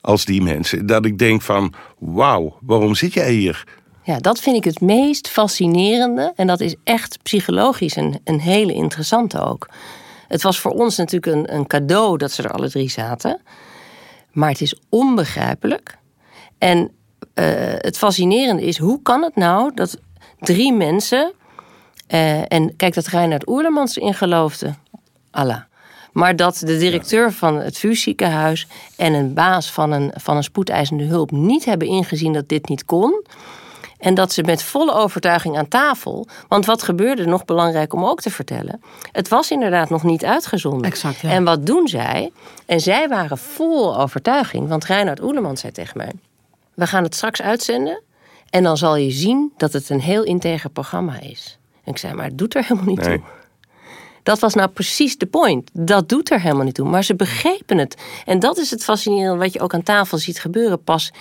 [0.00, 0.86] als die mensen.
[0.86, 3.64] Dat ik denk van, wauw, waarom zit jij hier?
[4.04, 6.32] Ja, dat vind ik het meest fascinerende.
[6.36, 9.68] En dat is echt psychologisch een, een hele interessante ook.
[10.32, 13.40] Het was voor ons natuurlijk een, een cadeau dat ze er alle drie zaten.
[14.30, 15.98] Maar het is onbegrijpelijk.
[16.58, 16.90] En
[17.34, 17.44] eh,
[17.76, 19.98] het fascinerende is, hoe kan het nou dat
[20.38, 21.32] drie mensen...
[22.06, 24.74] eh, en kijk, dat Reinhard Oerlemans erin geloofde.
[25.30, 25.60] Allah.
[26.12, 28.66] Maar dat de directeur van het vuurziekenhuis...
[28.96, 32.84] en een baas van een, van een spoedeisende hulp niet hebben ingezien dat dit niet
[32.84, 33.24] kon...
[34.02, 36.26] En dat ze met volle overtuiging aan tafel.
[36.48, 38.82] Want wat gebeurde, nog belangrijk om ook te vertellen.
[39.12, 40.90] Het was inderdaad nog niet uitgezonden.
[40.90, 41.30] Exact, ja.
[41.30, 42.32] En wat doen zij?
[42.66, 44.68] En zij waren vol overtuiging.
[44.68, 46.12] Want Reinhard Oeleman zei tegen mij:
[46.74, 48.02] We gaan het straks uitzenden.
[48.50, 51.58] En dan zal je zien dat het een heel integer programma is.
[51.84, 53.16] En ik zei: Maar het doet er helemaal niet Nee.
[53.16, 53.26] toe.
[54.22, 55.70] Dat was nou precies de point.
[55.72, 56.88] Dat doet er helemaal niet toe.
[56.88, 57.96] Maar ze begrepen het.
[58.24, 60.82] En dat is het fascinerende wat je ook aan tafel ziet gebeuren.
[60.82, 61.12] Pas,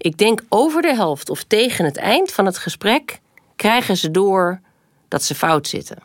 [0.00, 3.20] ik denk over de helft of tegen het eind van het gesprek
[3.56, 4.60] krijgen ze door
[5.08, 5.96] dat ze fout zitten.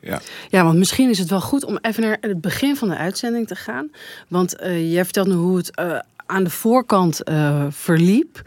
[0.00, 0.20] Ja.
[0.48, 3.46] Ja, want misschien is het wel goed om even naar het begin van de uitzending
[3.46, 3.90] te gaan.
[4.28, 8.42] Want eh, jij vertelt nu hoe het eh, aan de voorkant eh, verliep.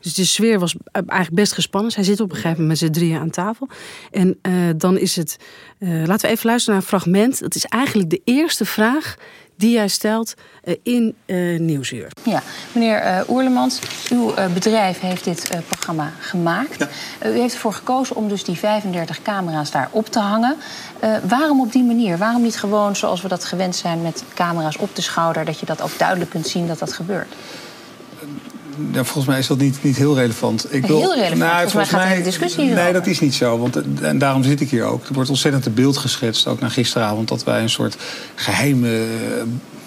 [0.00, 1.90] Dus de sfeer was eigenlijk best gespannen.
[1.90, 3.68] Zij zitten op een gegeven moment met z'n drieën aan tafel.
[4.10, 5.36] En eh, dan is het.
[5.78, 7.40] eh, laten we even luisteren naar een fragment.
[7.40, 9.14] Dat is eigenlijk de eerste vraag
[9.56, 12.08] die jij stelt eh, in eh, Nieuwsuur.
[12.22, 13.78] Ja, meneer eh Oerlemans,
[14.10, 16.86] uw eh, bedrijf heeft dit eh, programma gemaakt.
[17.24, 20.56] U heeft ervoor gekozen om dus die 35 camera's daar op te hangen.
[21.00, 22.18] Eh, waarom op die manier?
[22.18, 25.44] Waarom niet gewoon zoals we dat gewend zijn met camera's op de schouder...
[25.44, 27.34] dat je dat ook duidelijk kunt zien dat dat gebeurt?
[28.92, 30.74] Ja, volgens mij is dat niet, niet heel relevant.
[30.74, 31.70] Ik Heel relevant.
[31.70, 33.58] Volgens mij gaat de hele discussie Nee, dat is niet zo.
[33.58, 35.06] Want, en daarom zit ik hier ook.
[35.06, 37.28] Er wordt ontzettend een beeld geschetst, ook na gisteravond...
[37.28, 37.96] dat wij een soort
[38.34, 39.42] geheime eh,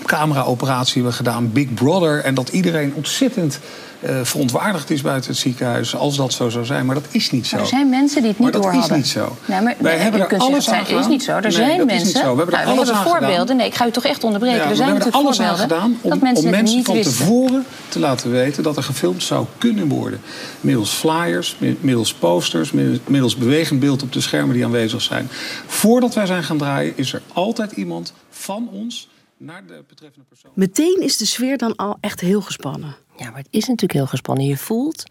[0.05, 2.23] camera-operatie hebben gedaan, Big Brother...
[2.23, 3.59] en dat iedereen ontzettend
[3.99, 5.95] eh, verontwaardigd is buiten het ziekenhuis...
[5.95, 6.85] als dat zo zou zijn.
[6.85, 7.55] Maar dat is niet zo.
[7.55, 9.37] Maar er zijn mensen die het niet Maar dat is niet zo.
[9.45, 11.09] Nee, maar, Wij nee, hebben er alles zeggen, aan het is gedaan.
[11.09, 11.31] niet zo.
[11.31, 12.05] Er Nee, zijn dat is mensen.
[12.07, 12.31] niet zo.
[12.31, 13.19] We hebben er Nou, alles hebben aan gedaan.
[13.19, 13.55] voorbeelden.
[13.55, 14.57] Nee, ik ga u toch echt onderbreken.
[14.57, 17.13] Ja, er zijn we hebben er alles aan gedaan om, dat mensen om van wisten.
[17.17, 20.21] tevoren te laten weten dat er gefilmd zou kunnen worden.
[20.61, 25.27] Middels flyers, mi- middels posters, mi- middels bewegend beeld op de schermen die aanwezig zijn.
[25.67, 29.07] Voordat wij zijn gaan draaien is er altijd iemand van ons
[29.37, 30.51] naar de betreffende persoon.
[30.53, 32.95] Meteen is de sfeer dan al echt heel gespannen.
[33.17, 34.45] Ja, maar het is natuurlijk heel gespannen.
[34.45, 35.03] Je voelt,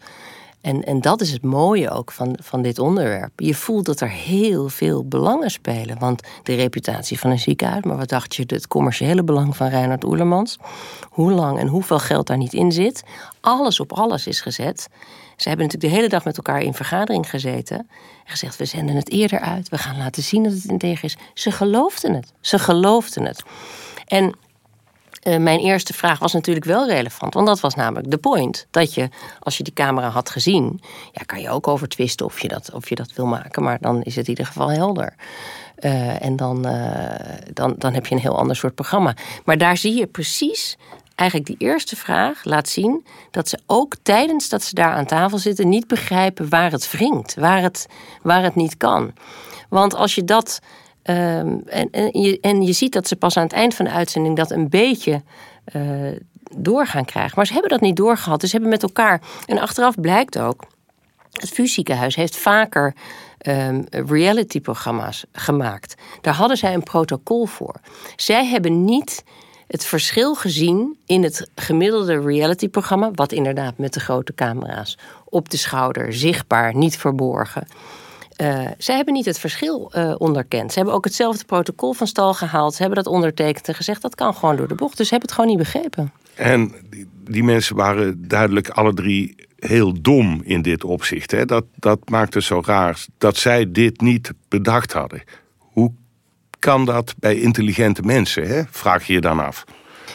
[0.61, 3.39] en, en dat is het mooie ook van, van dit onderwerp.
[3.39, 5.99] Je voelt dat er heel veel belangen spelen.
[5.99, 10.03] Want de reputatie van een ziekenhuis, maar wat dacht je, het commerciële belang van Reinhard
[10.03, 10.57] Oerlemans.
[11.09, 13.03] Hoe lang en hoeveel geld daar niet in zit.
[13.41, 14.87] Alles op alles is gezet.
[15.35, 17.77] Ze hebben natuurlijk de hele dag met elkaar in vergadering gezeten.
[17.77, 17.87] En
[18.25, 19.69] gezegd, we zenden het eerder uit.
[19.69, 21.17] We gaan laten zien dat het integer is.
[21.33, 22.33] Ze geloofden het.
[22.41, 23.43] Ze geloofden het.
[24.05, 24.35] En
[25.27, 27.33] eh, mijn eerste vraag was natuurlijk wel relevant.
[27.33, 28.67] Want dat was namelijk de point.
[28.71, 29.09] Dat je,
[29.39, 30.81] als je die camera had gezien...
[31.11, 33.63] Ja, kan je ook over twisten of je dat, of je dat wil maken.
[33.63, 35.15] Maar dan is het in ieder geval helder.
[35.75, 39.15] Eh, en dan, eh, dan, dan heb je een heel ander soort programma.
[39.45, 40.77] Maar daar zie je precies...
[41.15, 45.37] Eigenlijk die eerste vraag laat zien dat ze ook tijdens dat ze daar aan tafel
[45.37, 47.87] zitten niet begrijpen waar het wringt, waar het,
[48.21, 49.13] waar het niet kan.
[49.69, 50.59] Want als je dat
[51.07, 53.91] Ehm, en, en, je, en je ziet dat ze pas aan het eind van de
[53.91, 55.21] uitzending dat een beetje
[55.63, 55.81] eh,
[56.57, 57.33] doorgaan krijgen.
[57.35, 58.39] Maar ze hebben dat niet doorgehad.
[58.39, 59.21] Dus ze hebben met elkaar.
[59.45, 60.65] En achteraf blijkt ook.
[61.31, 62.93] Het VU ziekenhuis heeft vaker
[63.37, 65.95] ehm, reality-programma's gemaakt.
[66.21, 67.75] Daar hadden zij een protocol voor.
[68.15, 69.23] Zij hebben niet
[69.67, 75.57] het verschil gezien in het gemiddelde reality-programma, wat inderdaad met de grote camera's op de
[75.57, 77.67] schouder, zichtbaar, niet verborgen.
[78.41, 80.71] Uh, zij hebben niet het verschil uh, onderkend.
[80.71, 82.73] Ze hebben ook hetzelfde protocol van stal gehaald.
[82.73, 84.97] Ze hebben dat ondertekend en gezegd dat kan gewoon door de bocht.
[84.97, 86.11] Dus ze hebben het gewoon niet begrepen.
[86.35, 91.31] En die, die mensen waren duidelijk alle drie heel dom in dit opzicht.
[91.31, 91.45] Hè?
[91.45, 95.23] Dat, dat maakt zo raar dat zij dit niet bedacht hadden.
[95.57, 95.91] Hoe
[96.59, 98.47] kan dat bij intelligente mensen?
[98.47, 98.61] Hè?
[98.69, 99.63] Vraag je je dan af.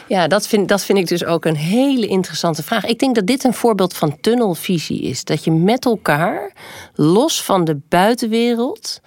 [0.07, 2.85] Ja, dat vind, dat vind ik dus ook een hele interessante vraag.
[2.85, 5.23] Ik denk dat dit een voorbeeld van tunnelvisie is.
[5.23, 6.53] Dat je met elkaar,
[6.95, 9.01] los van de buitenwereld,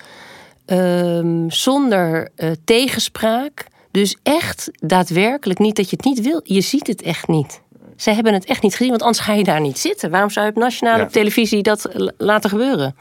[0.67, 6.41] um, zonder uh, tegenspraak, dus echt daadwerkelijk niet dat je het niet wil.
[6.45, 7.61] Je ziet het echt niet.
[7.97, 10.11] Zij hebben het echt niet gezien, want anders ga je daar niet zitten.
[10.11, 11.09] Waarom zou je op nationale ja.
[11.09, 12.97] televisie dat laten gebeuren?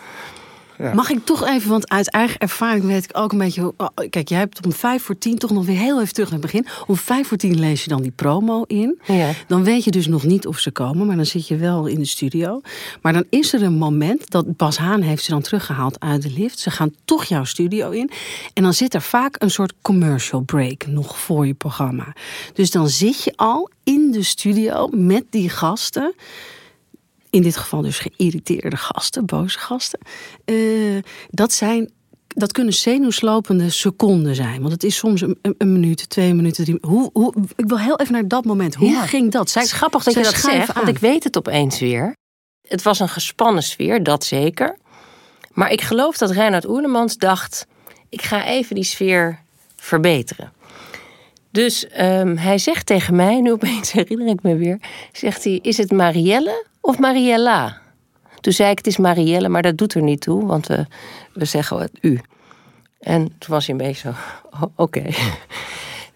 [0.78, 0.94] Ja.
[0.94, 3.74] Mag ik toch even, want uit eigen ervaring weet ik ook een beetje.
[3.78, 6.40] Oh, kijk, jij hebt om vijf voor tien toch nog weer heel even terug naar
[6.40, 6.68] het begin.
[6.88, 9.00] Om vijf voor tien lees je dan die promo in.
[9.06, 9.32] Ja.
[9.48, 12.00] Dan weet je dus nog niet of ze komen, maar dan zit je wel in
[12.00, 12.62] de studio.
[13.02, 16.32] Maar dan is er een moment dat Bas Haan heeft ze dan teruggehaald uit de
[16.32, 16.60] lift.
[16.60, 18.10] Ze gaan toch jouw studio in.
[18.54, 22.14] En dan zit er vaak een soort commercial break nog voor je programma.
[22.54, 26.14] Dus dan zit je al in de studio met die gasten
[27.36, 30.00] in dit geval dus geïrriteerde gasten, boze gasten.
[30.46, 31.92] Uh, dat zijn.
[32.28, 34.60] Dat kunnen zenuwslopende seconden zijn.
[34.62, 37.80] Want het is soms een, een, een minuut, twee minuten, drie hoe, hoe, Ik wil
[37.80, 38.76] heel even naar dat moment.
[38.76, 39.06] Hoe ja.
[39.06, 39.50] ging dat?
[39.50, 40.76] Zij, het is grappig dat je dat zegt, aan.
[40.76, 42.16] want ik weet het opeens weer.
[42.68, 44.78] Het was een gespannen sfeer, dat zeker.
[45.52, 47.68] Maar ik geloof dat Reinhard Oerlemans dacht...
[48.10, 49.40] ik ga even die sfeer
[49.76, 50.54] verbeteren.
[51.52, 54.80] Dus um, hij zegt tegen mij, nu opeens herinner ik me weer...
[55.12, 57.82] zegt hij, is het Marielle of Mariella?
[58.40, 60.86] Toen zei ik, het is Marielle, maar dat doet er niet toe, want we,
[61.34, 62.20] we zeggen het u.
[63.00, 64.16] En toen was hij een beetje zo,
[64.62, 65.04] oh, oké.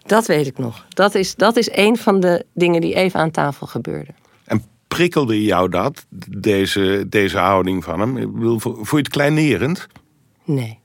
[0.06, 0.86] Dat weet ik nog.
[0.88, 4.14] Dat is, dat is een van de dingen die even aan tafel gebeurden.
[4.44, 8.16] En prikkelde jou dat, deze, deze houding van hem?
[8.16, 9.86] Ik bedoel, vond je het kleinerend?
[10.44, 10.79] Nee.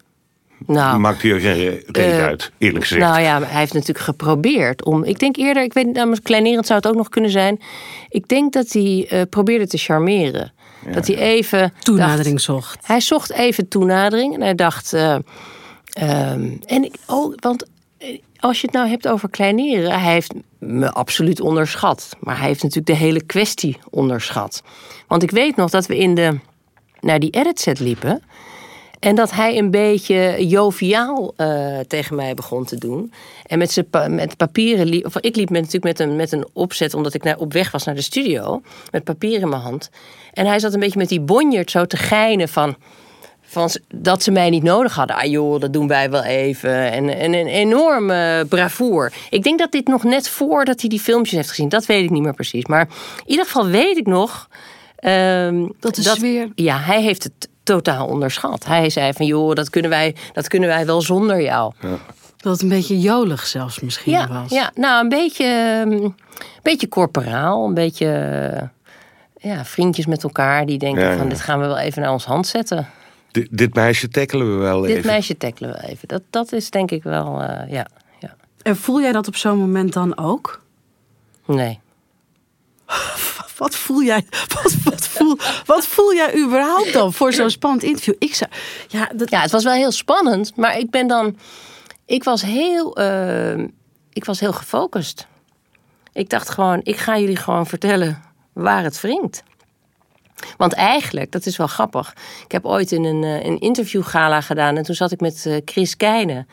[0.67, 3.01] Nou, Maakt hier geen reet eh, uit, eerlijk gezegd.
[3.06, 5.04] Nou ja, hij heeft natuurlijk geprobeerd om.
[5.04, 7.62] Ik denk eerder, ik weet niet, nou, kleinerend zou het ook nog kunnen zijn.
[8.10, 10.54] Ik denk dat hij eh, probeerde te charmeren.
[10.91, 11.73] Dat hij even.
[11.80, 12.88] Toenadering dacht- zocht.
[12.88, 14.93] hij zocht even toenadering en hij dacht.
[14.93, 15.15] eh,
[15.93, 17.65] ehm, en ik, oh, want
[18.39, 22.10] als je het nou hebt over kleineren, hij heeft me absoluut onderschat.
[22.19, 24.63] Maar hij heeft natuurlijk de hele kwestie onderschat.
[25.08, 26.39] Want ik weet nog dat we in de,
[26.99, 28.21] naar die edit set liepen.
[28.99, 33.13] En dat hij een beetje joviaal eh, tegen mij begon te doen.
[33.45, 35.05] En met, zijn pa- met papieren liep.
[35.05, 37.71] Of ik liep met, natuurlijk met een, met een opzet, omdat ik naar, op weg
[37.71, 38.62] was naar de studio.
[38.91, 39.89] Met papier in mijn hand.
[40.34, 42.75] En hij zat een beetje met die bonjert zo te geinen van.
[43.41, 45.15] van dat ze mij niet nodig hadden.
[45.15, 46.91] Ah joh, dat doen wij wel even.
[46.91, 49.13] En, en een enorme bravoer.
[49.29, 51.69] Ik denk dat dit nog net voordat hij die filmpjes heeft gezien.
[51.69, 52.65] Dat weet ik niet meer precies.
[52.65, 52.88] Maar
[53.25, 54.47] in ieder geval weet ik nog.
[54.95, 58.65] ehm, Dat de sfeer- ja, hij heeft het totaal onderschat.
[58.65, 61.73] Hij zei van, joh, dat kunnen wij, dat kunnen wij wel zonder jou.
[62.38, 64.51] Dat het een beetje jolig zelfs misschien Ja, was.
[64.51, 66.15] ja, nou, een beetje, ehm, een
[66.62, 67.65] beetje corporaal.
[67.67, 68.69] Een beetje
[69.38, 71.17] ja, vriendjes met elkaar die denken Ja, ja.
[71.17, 71.30] van...
[71.30, 72.88] dit gaan we wel even naar ons hand zetten.
[73.32, 75.06] Dit, dit meisje tackelen we wel Dit even.
[75.12, 76.08] meisje tackelen we even.
[76.08, 77.88] Dat, dat is denk ik wel, eh, ja,
[78.19, 78.36] ja.
[78.62, 80.62] En voel jij dat op zo'n moment dan ook?
[81.45, 81.80] Nee.
[83.58, 84.26] Wat voel jij?
[84.54, 88.15] Wat, wat, voel, wat voel jij überhaupt dan voor zo'n spannend interview?
[88.20, 88.52] Ik zou,
[88.88, 91.38] ja, dat, Ja, het was wel heel spannend, maar ik ben dan.
[92.06, 92.96] Ik was heel.
[92.98, 93.60] eh,
[94.13, 95.28] ik was heel gefocust.
[96.13, 99.44] Ik dacht gewoon, ik ga jullie gewoon vertellen waar het wringt.
[100.58, 102.13] Want eigenlijk, dat is wel grappig.
[102.46, 105.62] Ik heb ooit in een, eh, een interviewgala gedaan en toen zat ik met eh,
[105.65, 106.48] Chris Keijnen.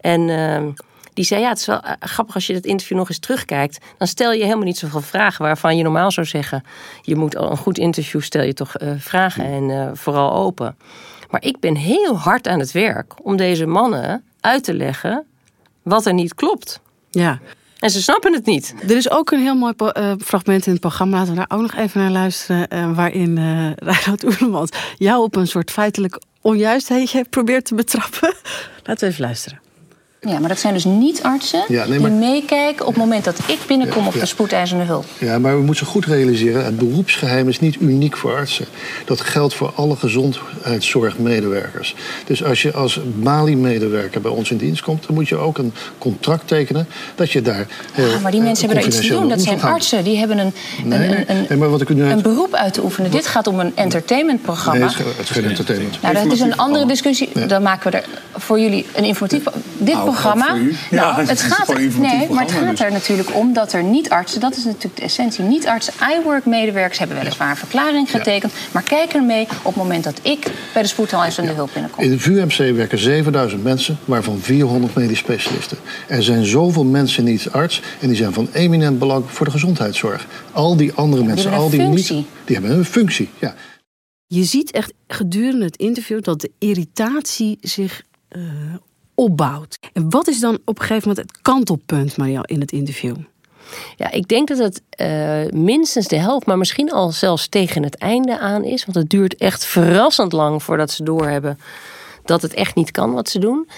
[0.00, 3.08] En eh, die zei, ja, het is wel eh, grappig als je dat interview nog
[3.08, 3.78] eens terugkijkt.
[3.98, 6.64] Dan stel je helemaal niet zoveel vragen waarvan je normaal zou zeggen...
[7.02, 10.76] je moet al een goed interview, stel je toch eh, vragen en eh, vooral open.
[11.30, 15.24] Maar ik ben heel hard aan het werk om deze mannen uit te leggen
[15.82, 16.80] wat er niet klopt.
[17.10, 17.38] ja.
[17.78, 18.74] En ze snappen het niet.
[18.82, 19.74] Er is ook een heel mooi
[20.18, 21.16] fragment in het programma.
[21.16, 22.94] Laten we daar ook nog even naar luisteren.
[22.94, 23.36] waarin
[23.88, 28.34] Reinhard Oerlemans jou op een soort feitelijk onjuistheidje probeert te betrappen.
[28.84, 29.63] Laten we even luisteren.
[30.26, 33.24] Ja, maar dat zijn dus niet artsen Ja, nee, maar- die meekijken op het moment
[33.24, 34.24] dat ik binnenkom Ja, op de ja.
[34.24, 35.04] spoedeisende hulp.
[35.18, 38.64] Ja, maar we moeten goed realiseren, het beroepsgeheim is niet uniek voor artsen.
[39.04, 41.94] Dat geldt voor alle gezondheidszorgmedewerkers.
[42.26, 45.72] Dus als je als Mali-medewerker bij ons in dienst komt, dan moet je ook een
[45.98, 47.66] contract tekenen dat je daar.
[47.92, 49.28] heel, Ah, maar die eh, mensen hebben er iets te doen.
[49.28, 50.04] Dat zijn artsen.
[50.04, 50.52] Die hebben een,
[50.84, 53.10] Nee, een, een, nee, maar wat ik u nu een beroep uit te oefenen.
[53.10, 54.80] Dit gaat om een Nee, entertainmentprogramma.
[54.80, 56.02] het is, geen- het is geen entertainment.
[56.02, 57.28] Nou, dat is een andere discussie.
[57.46, 58.04] Dan maken we er
[58.36, 59.42] voor jullie een informatief...
[59.78, 60.56] Dit Nou, programma...
[60.90, 62.80] Nou, het gaat, informatief nee, maar het gaat dus.
[62.80, 64.40] er natuurlijk om dat er niet-artsen...
[64.40, 65.44] Dat is natuurlijk de essentie.
[65.44, 68.52] Niet-artsen, iWork-medewerkers hebben weliswaar een verklaring getekend...
[68.72, 72.04] maar kijken er mee op het moment dat ik bij de spoedeisende hulp binnenkom.
[72.04, 75.78] In de VUMC werken 7000 mensen, waarvan 400 medisch specialisten.
[76.08, 80.26] Er zijn zoveel mensen niet arts en die zijn van eminent belang voor de gezondheidszorg.
[80.52, 82.16] Al die andere mensen, al die functie.
[82.16, 83.28] niet, die hebben een functie.
[83.38, 83.54] Ja.
[84.26, 88.42] Je ziet echt gedurende het interview dat de irritatie zich eh,
[89.14, 89.78] opbouwt.
[89.92, 93.16] En wat is dan op een gegeven moment het kantelpunt, Mariel, in het interview?
[93.96, 97.96] Ja, ik denk dat het eh, minstens de helft, maar misschien al zelfs tegen het
[97.96, 98.84] einde aan is.
[98.84, 101.58] Want het duurt echt verrassend lang voordat ze doorhebben
[102.24, 103.68] dat het echt niet kan wat ze doen.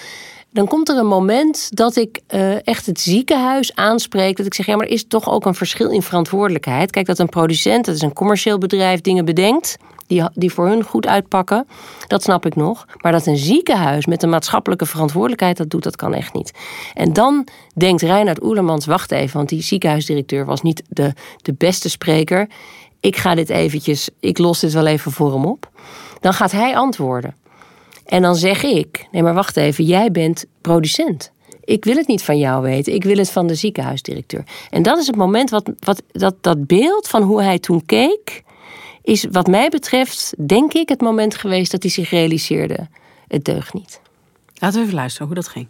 [0.51, 4.37] Dan komt er een moment dat ik eh, echt het ziekenhuis aanspreek.
[4.37, 6.91] Dat ik zeg, ja, maar er is toch ook een verschil in verantwoordelijkheid.
[6.91, 9.77] Kijk, dat een producent, dat is een commercieel bedrijf, dingen bedenkt.
[10.07, 11.67] Die, voor hun goed uitpakken.
[12.07, 12.87] Dat snap ik nog.
[13.01, 16.53] Maar dat een ziekenhuis met een maatschappelijke verantwoordelijkheid dat doet, dat kan echt niet.
[16.95, 21.91] En dan denkt Reinhard Oelemans, wacht even, want die ziekenhuisdirecteur was niet de, de beste
[21.91, 22.49] spreker.
[23.01, 25.71] Ik ga dit eventjes, ik los dit wel even voor hem op.
[26.21, 27.35] Dan gaat hij antwoorden.
[28.07, 31.33] En dan zeg ik: nee, maar wacht even, jij bent producent.
[31.65, 34.45] Ik wil het niet van jou weten, ik wil het van de ziekenhuisdirecteur.
[34.71, 38.43] En dat is het moment wat, wat dat, dat beeld van hoe hij toen keek,
[39.07, 42.89] is wat mij betreft, denk ik, het moment geweest dat hij zich realiseerde:
[43.29, 44.01] het deugt niet.
[44.55, 45.67] Laten we even luisteren hoe dat ging.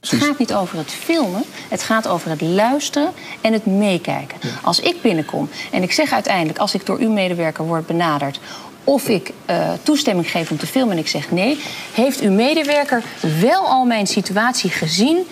[0.00, 4.38] Het gaat niet over het filmen, het gaat over het luisteren en het meekijken.
[4.62, 8.40] Als ik binnenkom en ik zeg uiteindelijk, als ik door uw medewerker word benaderd,
[8.84, 11.58] of ik eh, toestemming geef om te filmen en ik zeg nee,
[11.94, 13.02] heeft uw medewerker
[13.40, 15.26] wel al mijn situatie gezien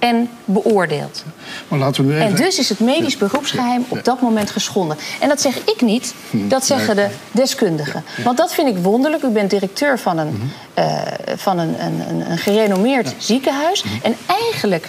[0.00, 1.24] en beoordeeld.
[1.68, 2.28] Maar laten we nu even...
[2.28, 4.96] En dus is het medisch beroepsgeheim op dat moment geschonden.
[5.20, 8.04] En dat zeg ik niet, dat zeggen de deskundigen.
[8.24, 9.22] Want dat vind ik wonderlijk.
[9.22, 11.02] U bent directeur van een, uh,
[11.36, 13.84] van een, een, een gerenommeerd ziekenhuis.
[14.02, 14.88] En eigenlijk,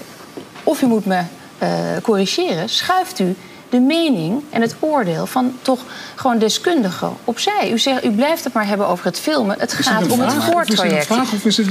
[0.64, 1.22] of u moet me
[1.64, 1.70] uh,
[2.02, 3.36] corrigeren, schuift u
[3.70, 5.80] de mening en het oordeel van toch
[6.16, 7.72] gewoon deskundigen opzij.
[7.72, 9.56] U, zegt, u blijft het maar hebben over het filmen.
[9.60, 10.72] Het gaat om het voortraject.
[10.72, 11.68] Of is het een vraag of is het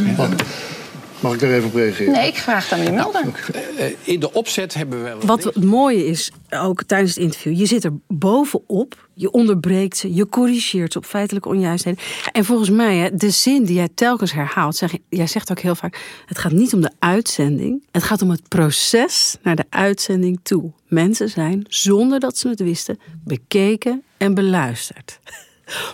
[1.21, 2.13] Mag ik daar even op reageren?
[2.13, 3.51] Nee, ik vraag dan meneer Melder.
[3.77, 5.27] Eh, in de opzet hebben we...
[5.27, 7.59] Wat het mooie is, ook tijdens het interview...
[7.59, 10.15] je zit er bovenop, je onderbreekt ze...
[10.15, 12.01] je corrigeert ze op feitelijke onjuistheden.
[12.33, 14.77] En volgens mij, de zin die jij telkens herhaalt...
[14.77, 16.23] Zeg, jij zegt ook heel vaak...
[16.27, 17.85] het gaat niet om de uitzending...
[17.91, 20.73] het gaat om het proces naar de uitzending toe.
[20.89, 22.99] Mensen zijn, zonder dat ze het wisten...
[23.25, 25.19] bekeken en beluisterd.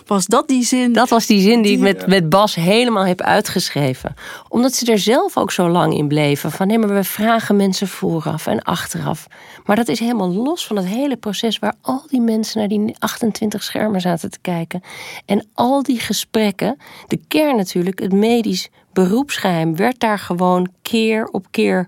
[0.05, 0.93] Was dat die zin?
[0.93, 4.15] Dat was die zin die, ik met, met Bas helemaal heb uitgeschreven.
[4.49, 6.51] Omdat ze er zelf ook zo lang in bleven.
[6.51, 9.27] Van nee, maar we vragen mensen vooraf en achteraf.
[9.65, 12.95] Maar dat is helemaal los van het hele proces waar al die mensen naar die
[12.99, 14.81] 28 schermen zaten te kijken.
[15.25, 21.45] En al die gesprekken, de kern natuurlijk, het medisch beroepsgeheim, werd daar gewoon keer op
[21.51, 21.87] keer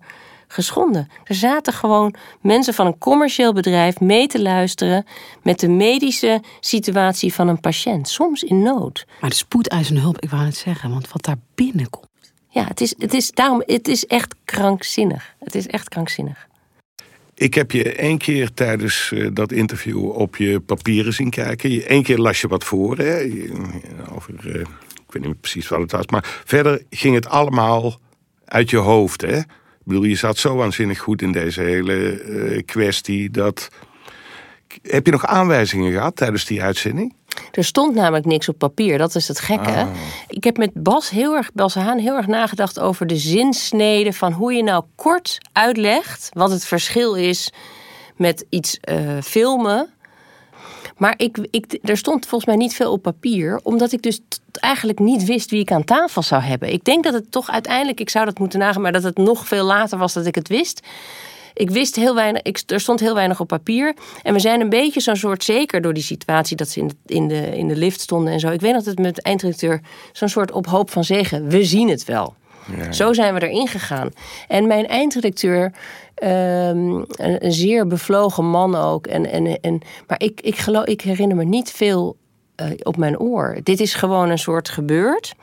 [0.51, 1.09] geschonden.
[1.23, 5.05] Er zaten gewoon mensen van een commercieel bedrijf mee te luisteren
[5.43, 9.05] met de medische situatie van een patiënt, soms in nood.
[9.21, 12.07] Maar de spoedeisende hulp, ik wou het zeggen, want wat daar binnenkomt.
[12.49, 15.35] Ja, het is, het is, daarom, het is echt krankzinnig.
[15.39, 16.47] Het is echt krankzinnig.
[17.33, 21.93] Ik heb je één keer tijdens uh, dat interview op je papieren zien kijken.
[21.93, 23.25] Eén keer las je wat voor, hè?
[24.15, 24.59] Over, uh,
[25.09, 26.05] ik weet niet precies wat het was.
[26.05, 27.99] Maar verder ging het allemaal
[28.45, 29.39] uit je hoofd, hè?
[29.83, 33.29] Bedoel, je zat zo waanzinnig goed in deze hele uh, kwestie.
[33.29, 33.69] Dat...
[34.81, 37.15] Heb je nog aanwijzingen gehad tijdens die uitzending?
[37.51, 39.71] Er stond namelijk niks op papier, dat is het gekke.
[39.71, 39.89] Ah.
[40.27, 44.31] Ik heb met Bas, heel erg, Bas Haan heel erg nagedacht over de zinsneden van
[44.31, 47.51] hoe je nou kort uitlegt wat het verschil is
[48.15, 49.89] met iets uh, filmen
[50.99, 54.19] maar ik, ik, er stond volgens mij niet veel op papier, omdat ik dus
[54.51, 56.73] eigenlijk niet wist wie ik aan tafel zou hebben.
[56.73, 59.47] Ik denk dat het toch uiteindelijk, ik zou dat moeten nagaan, maar dat het nog
[59.47, 60.87] veel later was dat ik het wist.
[61.53, 63.95] Ik wist heel weinig, er stond heel weinig op papier.
[64.23, 66.95] En we zijn een beetje zo'n soort, zeker door die situatie dat ze in de,
[67.05, 68.49] in de, in de lift stonden en zo.
[68.49, 69.81] Ik weet dat het met de eindredacteur
[70.11, 72.35] zo'n soort op hoop van zegen, we zien het wel.
[72.77, 72.91] Ja.
[72.91, 74.09] Zo zijn we erin gegaan.
[74.47, 75.71] En mijn eindredacteur
[76.19, 79.07] Ehm, een, een, zeer bevlogen man ook.
[79.07, 82.17] En, en, en, maar ik, ik, geloof, ik herinner me niet veel
[82.61, 83.59] uh, op mijn oor.
[83.63, 85.33] Dit is gewoon een soort gebeurd.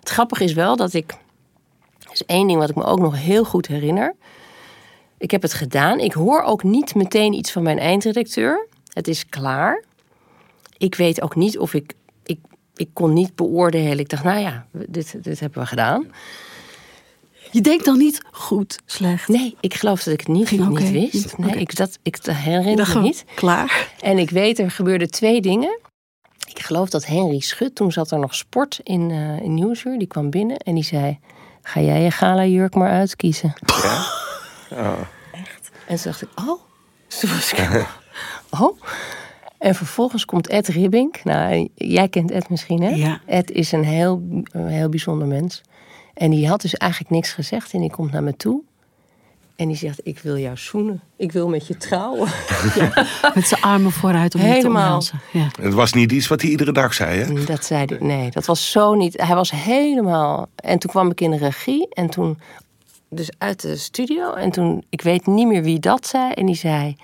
[0.00, 1.10] Het grappige is wel dat ik.
[1.98, 4.14] Er is één ding wat ik me ook nog heel goed herinner.
[5.18, 5.98] Ik heb het gedaan.
[5.98, 8.66] Ik hoor ook niet meteen iets van mijn eindredacteur.
[8.92, 9.84] Het is klaar.
[10.78, 11.92] Ik weet ook niet of ik.
[12.22, 12.38] Ik,
[12.76, 13.98] ik kon niet beoordelen.
[13.98, 16.10] Ik dacht, nou ja, dit, dit hebben we gedaan.
[17.56, 19.28] Je denkt dan niet goed, slecht?
[19.28, 21.38] Nee, ik geloof dat ik het niet, niet wist.
[21.38, 23.24] Nee, ik, dat, ik herinner me niet.
[23.34, 23.92] Klaar.
[24.00, 25.78] En ik weet, er gebeurden twee dingen.
[26.48, 29.98] Ik geloof dat Henry Schut, toen zat er nog sport in, uh, in Nieuwsuur.
[29.98, 31.18] Die kwam binnen en die zei...
[31.62, 33.54] Ga jij je gala jurk maar uitkiezen.
[34.70, 34.82] Ja?
[34.82, 35.00] Oh.
[35.32, 35.70] Echt?
[35.86, 36.60] En toen dacht ik, oh.
[37.06, 37.86] Toen was ik,
[38.60, 38.80] oh.
[39.58, 41.24] En vervolgens komt Ed Ribbink.
[41.24, 42.88] Nou, jij kent Ed misschien, hè?
[42.90, 43.20] Ja.
[43.26, 45.62] Ed is een heel, een heel bijzonder mens.
[46.16, 47.72] En die had dus eigenlijk niks gezegd.
[47.72, 48.62] En die komt naar me toe.
[49.56, 51.02] En die zegt, ik wil jou zoenen.
[51.16, 52.28] Ik wil met je trouwen.
[52.74, 55.00] Ja, met zijn armen vooruit om Helemaal.
[55.00, 55.48] te Ja.
[55.60, 57.44] Het was niet iets wat hij iedere dag zei, hè?
[57.44, 58.30] Dat zei hij, nee.
[58.30, 59.22] Dat was zo niet.
[59.22, 60.48] Hij was helemaal...
[60.56, 61.88] En toen kwam ik in de regie.
[61.88, 62.38] En toen,
[63.10, 64.32] dus uit de studio.
[64.32, 66.32] En toen, ik weet niet meer wie dat zei.
[66.32, 66.96] En die zei,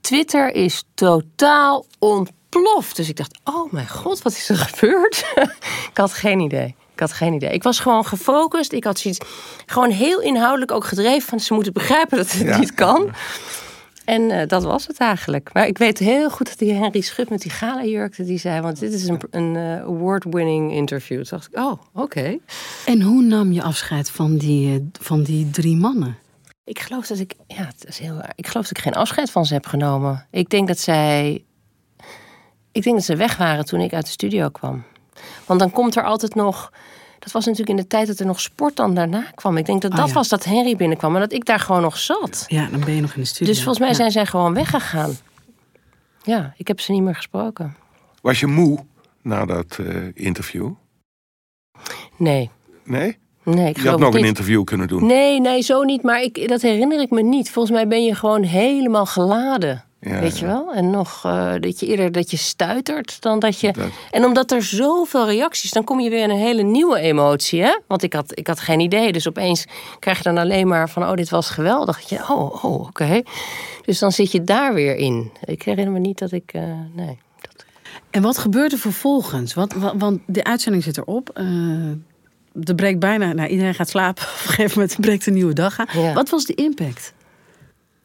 [0.00, 2.96] Twitter is totaal ontploft.
[2.96, 5.24] Dus ik dacht, oh mijn god, wat is er gebeurd?
[5.90, 6.74] ik had geen idee.
[6.98, 7.50] Ik had geen idee.
[7.50, 8.72] Ik was gewoon gefocust.
[8.72, 9.20] Ik had zoiets
[9.66, 13.10] gewoon heel inhoudelijk ook gedreven van ze moeten begrijpen dat het niet kan.
[14.04, 15.50] En uh, dat was het eigenlijk.
[15.52, 18.80] Maar ik weet heel goed dat die Henry Schut met die gala die zei, want
[18.80, 21.24] dit is een, een uh, award-winning interview.
[21.24, 22.38] Toen dacht ik, oh, oké.
[22.86, 26.16] En hoe nam je afscheid van die, uh, van die drie mannen?
[26.64, 29.46] Ik geloof dat ik, ja, het is heel Ik geloof dat ik geen afscheid van
[29.46, 30.26] ze heb genomen.
[30.30, 31.44] Ik denk dat zij,
[32.72, 34.84] ik denk dat ze weg waren toen ik uit de studio kwam.
[35.46, 36.72] Want dan komt er altijd nog.
[37.28, 39.56] Dat was natuurlijk in de tijd dat er nog sport dan daarna kwam.
[39.56, 41.98] Ik denk dat dat ah, was dat Henry binnenkwam en dat ik daar gewoon nog
[41.98, 42.44] zat.
[42.46, 43.52] Ja, dan ben je nog in de studio.
[43.52, 45.16] Dus volgens mij zijn zij gewoon weggegaan.
[46.22, 47.76] Ja, ik heb ze niet meer gesproken.
[48.20, 48.78] Was je moe
[49.22, 50.70] na dat uh, interview?
[52.16, 52.50] Nee.
[52.84, 53.18] Nee?
[53.42, 55.06] Nee, ik je had nog een interview kunnen doen.
[55.06, 56.02] Nee, nee, zo niet.
[56.02, 57.50] Maar ik, dat herinner ik me niet.
[57.50, 60.72] Volgens mij ben je gewoon helemaal geladen Ja, Weet je wel?
[60.72, 63.72] En nog eh, dat je eerder dat je stuitert dan dat je.
[63.72, 67.62] Dat- En omdat er zoveel reacties, dan kom je weer in een hele nieuwe emotie.
[67.62, 67.78] Hè?
[67.86, 69.12] Want ik had, ik had geen idee.
[69.12, 69.64] Dus opeens
[69.98, 72.00] krijg je dan alleen maar van: oh, dit was geweldig.
[72.00, 73.22] Dat Je, oh, oh oké.
[73.84, 75.32] Dus dan zit je daar weer in.
[75.44, 76.50] Ik herinner me niet dat ik.
[76.52, 77.18] eh, nee.
[77.40, 77.64] Dat...
[78.10, 79.54] En wat gebeurt er vervolgens?
[79.54, 81.30] Wat, wa- want de uitzending zit erop.
[81.34, 81.44] eh
[82.64, 84.22] er breekt bijna, nou, iedereen gaat slapen.
[84.24, 86.00] Op een gegeven moment breekt een nieuwe dag aan.
[86.02, 86.12] Ja.
[86.12, 87.12] Wat was de impact?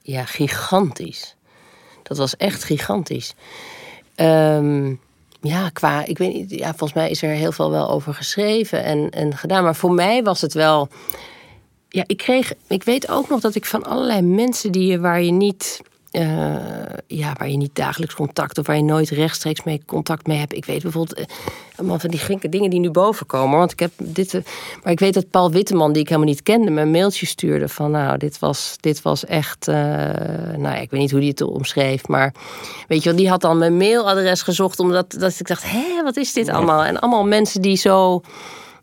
[0.02, 1.36] Ja, gigantisch.
[2.04, 3.34] Dat was echt gigantisch.
[4.16, 4.94] Ehm,
[5.42, 8.84] ja, qua, ik weet niet, ja, volgens mij is er heel veel wel over geschreven
[8.84, 9.64] en, en gedaan.
[9.64, 10.88] Maar voor mij was het wel.
[11.90, 12.54] Ja, ik kreeg.
[12.68, 15.82] Ik weet ook nog dat ik van allerlei mensen die je, waar je niet.
[16.14, 16.56] Eh,
[17.08, 20.54] ja, waar je niet dagelijks contact of waar je nooit rechtstreeks mee contact mee hebt.
[20.54, 21.26] Ik weet bijvoorbeeld eh,
[21.76, 23.58] allemaal van die gekke dingen die nu boven komen.
[23.58, 24.34] Want ik heb dit.
[24.34, 24.42] eh,
[24.84, 27.70] maar ik weet dat Paul Witteman, die ik helemaal niet kende, me een mailtje stuurde
[27.70, 29.66] van nou, dit was, dit was echt.
[29.66, 32.34] nou, ja, ik weet niet hoe die het omschreef, maar
[32.88, 36.18] weet je wel, die had dan mijn mailadres gezocht omdat dat ik dacht, hé, wat
[36.18, 36.84] is dit allemaal?
[36.84, 38.22] En allemaal mensen die zo.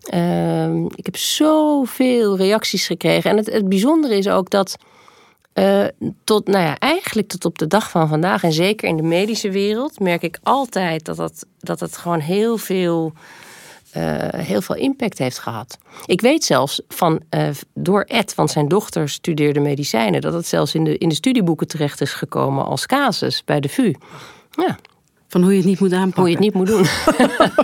[0.05, 3.31] Ehm, ik heb zoveel reacties gekregen.
[3.31, 4.77] En het, het bijzondere is ook dat
[5.53, 5.85] eh,
[6.25, 9.51] tot, nou ja, eigenlijk tot op de dag van vandaag, en zeker in de medische
[9.51, 13.13] wereld, merk ik altijd dat het, dat het gewoon heel veel,
[13.91, 14.03] eh,
[14.37, 15.79] heel veel impact heeft gehad.
[16.07, 20.75] Ik weet zelfs van, eh, door Ed, want zijn dochter studeerde medicijnen, dat het zelfs
[20.75, 23.93] in de, in de studieboeken terecht is gekomen als casus bij de VU.
[24.51, 24.79] Ja,
[25.29, 26.21] Van hoe je het niet moet aanpakken.
[26.23, 26.85] hoe je het niet moet doen.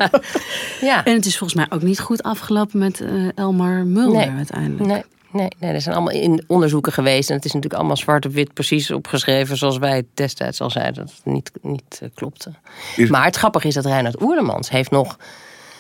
[0.89, 1.05] ja.
[1.05, 3.03] En het is volgens mij ook niet goed afgelopen met
[3.35, 4.37] Elmar Mulder Nee.
[4.37, 4.87] uiteindelijk.
[4.87, 5.03] Nee,
[5.37, 7.29] nee, nee, er zijn allemaal in onderzoeken geweest.
[7.31, 10.71] En het is natuurlijk allemaal zwart op wit precies opgeschreven zoals wij het destijds al
[10.71, 11.07] zeiden.
[11.07, 12.51] Dat het niet, niet eh, klopte.
[12.97, 15.13] Is- Maar het grappige is dat Reinhard Oerlemans heeft nog...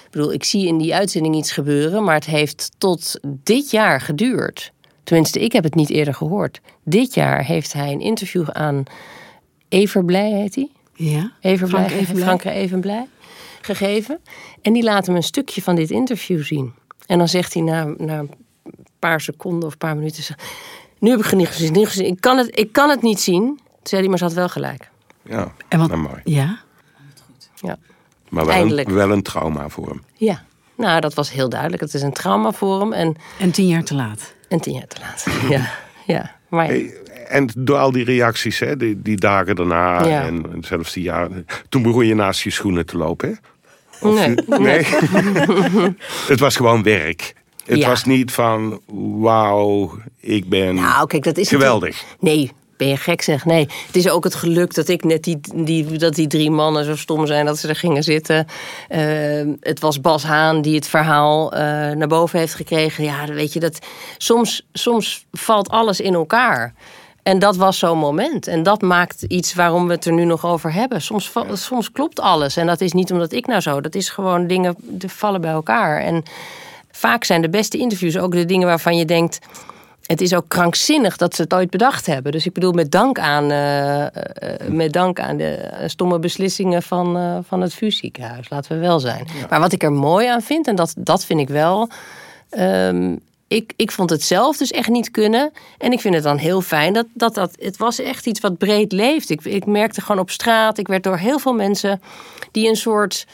[0.06, 2.04] Ik bedoel, ik zie in die uitzending iets gebeuren...
[2.04, 4.72] maar het heeft tot dit jaar geduurd.
[5.04, 6.60] Tenminste, ik heb het niet eerder gehoord.
[6.84, 8.82] Dit jaar heeft hij een interview aan
[9.68, 10.68] Everblij, heet hij?
[10.94, 11.32] Ja?
[11.40, 12.24] Evenblij, Frank Evenblij.
[12.24, 13.06] Frank Evenblij
[13.60, 14.18] gegeven.
[14.62, 16.72] En die laat hem een stukje van dit interview zien.
[17.06, 18.30] En dan zegt hij na, na een
[19.06, 20.34] paar seconden of een paar minuten...
[20.98, 22.06] Nu heb ik het niet gezien, niet gezien.
[22.06, 23.42] Ik, kan het, ik kan het niet zien.
[23.42, 24.90] Toen zei hij, maar ze had wel gelijk.
[25.22, 26.20] Ja, En wat, nou, mooi.
[26.24, 26.58] Ja?
[27.54, 27.76] Ja.
[28.28, 30.02] Maar wel een, wel een trauma voor hem.
[30.14, 30.44] ja.
[30.76, 31.82] Nou, dat was heel duidelijk.
[31.82, 32.92] Het is een trauma voor hem.
[32.92, 34.34] En, En tien jaar te laat.
[34.48, 35.26] en tien jaar te laat.
[35.54, 35.70] Ja,
[36.06, 36.30] ja.
[36.48, 36.70] Maar ja.
[36.72, 36.94] Hey,
[37.28, 40.22] En door al die reacties, hè, die, die dagen daarna Ja.
[40.22, 41.46] en, en zelfs die jaren.
[41.68, 43.28] Toen begon je naast je schoenen te lopen,
[44.00, 44.08] hè?
[44.08, 44.84] nee, Nee.
[46.32, 47.34] het was gewoon werk.
[47.66, 47.88] Het Ja.
[47.88, 48.80] was niet van,
[49.20, 49.90] wauw,
[50.20, 52.04] ik ben Nou, kijk, dat is geweldig.
[52.20, 53.44] Nee, ben je gek zeg?
[53.44, 56.84] Nee, het is ook het geluk dat ik net die, die, dat die drie mannen
[56.84, 58.46] zo stom zijn dat ze er gingen zitten.
[58.88, 59.00] Eh,
[59.60, 61.60] het was Bas Haan die het verhaal eh,
[61.90, 63.04] naar boven heeft gekregen.
[63.04, 63.78] Ja, weet je, dat,
[64.18, 66.74] soms, soms valt alles in elkaar.
[67.22, 68.46] En dat was zo'n moment.
[68.46, 71.02] En dat maakt iets waarom we het er nu nog over hebben.
[71.02, 72.56] Soms, soms klopt alles.
[72.56, 73.80] En dat is niet omdat ik nou zo.
[73.80, 76.00] Dat is gewoon dingen die vallen bij elkaar.
[76.00, 76.22] En
[76.96, 79.38] vaak zijn de beste interviews ook de dingen waarvan je denkt.
[80.06, 82.32] Het is ook krankzinnig dat ze het ooit bedacht hebben.
[82.32, 84.12] Dus ik bedoel, met dank aan, eh, eh,
[84.68, 88.48] met dank aan de stomme beslissingen van, eh, van het VU-ziekenhuis.
[88.48, 89.26] Laten we wel zijn.
[89.50, 91.88] Maar wat ik er mooi aan vind, en dat, dat vind ik wel.
[92.50, 93.16] ehm,
[93.48, 95.52] ik, ik vond het zelf dus echt niet kunnen.
[95.78, 97.34] En ik vind het dan heel fijn dat dat.
[97.34, 99.30] dat het was echt iets wat breed leeft.
[99.30, 100.78] Ik, ik merkte gewoon op straat.
[100.78, 102.00] Ik werd door heel veel mensen
[102.50, 103.26] die een soort.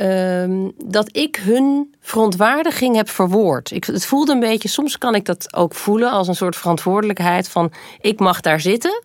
[0.00, 3.70] Ehm, dat ik hun verontwaardiging heb verwoord.
[3.70, 7.48] Ik, het voelde een beetje, soms kan ik dat ook voelen als een soort verantwoordelijkheid
[7.48, 9.02] van ik mag daar zitten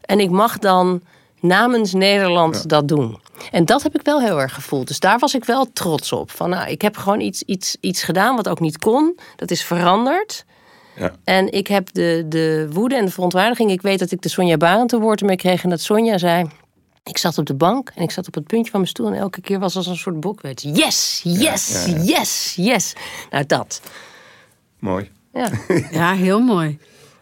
[0.00, 1.02] en ik mag dan
[1.40, 3.20] namens Nederland dat doen.
[3.50, 4.88] En dat heb ik wel heel erg gevoeld.
[4.88, 6.30] Dus daar was ik wel trots op.
[6.30, 9.18] Van nou, ik heb gewoon iets, iets, iets gedaan wat ook niet kon.
[9.36, 10.44] Dat is veranderd.
[10.96, 11.12] Ja.
[11.24, 13.70] En ik heb de, de woede en de verontwaardiging.
[13.70, 15.64] Ik weet dat ik de Sonja Barend te woord mee kreeg.
[15.64, 16.46] En dat Sonja zei.
[17.04, 19.06] Ik zat op de bank en ik zat op het puntje van mijn stoel.
[19.06, 20.62] En elke keer was als een soort bokwet.
[20.62, 22.92] Yes, yes, yes, yes.
[23.30, 23.80] Nou, dat.
[24.78, 25.10] Mooi.
[25.32, 25.48] Ja.
[25.90, 26.78] Ja, heel mooi.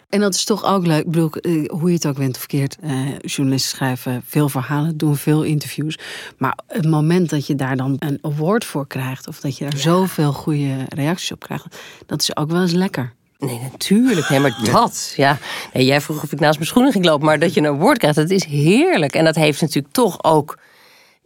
[0.09, 1.05] En dat is toch ook leuk.
[1.05, 2.77] Ik bedoel, eh, hoe je het ook went of verkeerd.
[2.81, 5.99] eh, journalisten schrijven veel verhalen, doen veel interviews.
[6.39, 9.29] Maar het moment dat je daar dan een award voor krijgt...
[9.29, 11.77] of dat je daar zoveel goede reacties op krijgt...
[12.07, 13.13] dat is ook wel eens lekker.
[13.43, 14.29] Nee, natuurlijk.
[14.29, 15.13] Nee, maar dat.
[15.17, 15.39] Ja.
[15.73, 17.27] Nee, jij vroeg of ik naast mijn schoenen ging lopen.
[17.27, 19.15] Maar dat je een woord krijgt, dat is heerlijk.
[19.15, 20.59] En dat heeft natuurlijk toch ook.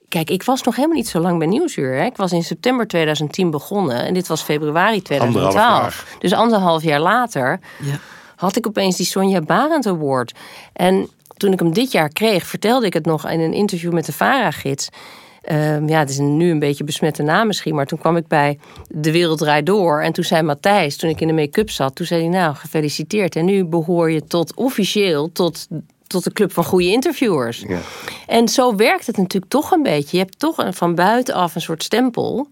[0.08, 1.94] Kijk, ik was nog helemaal niet zo lang bij Nieuwsuur.
[1.96, 2.04] Hè.
[2.04, 4.04] Ik was in september 2010 begonnen.
[4.04, 5.54] En dit was februari 2012.
[5.54, 7.98] Anderhalf Dus anderhalf jaar later Ja.
[8.36, 10.32] had ik opeens die Sonja Barend Award.
[10.72, 14.06] En toen ik hem dit jaar kreeg, vertelde ik het nog in een interview met
[14.06, 14.88] de VARA-gids.
[15.46, 18.58] Ehm, ja, het is nu een beetje besmette naam misschien, maar toen kwam ik bij
[18.88, 20.02] De Wereld Draait Door.
[20.02, 23.36] En toen zei Matthijs, toen ik in de make-up zat, toen zei hij nou, gefeliciteerd.
[23.36, 25.66] En nu behoor je tot officieel tot
[26.06, 27.64] tot de club van goede interviewers.
[27.68, 27.80] Ja.
[28.26, 30.16] En zo werkt het natuurlijk toch een beetje.
[30.16, 32.48] Je hebt toch een, van buitenaf een soort stempel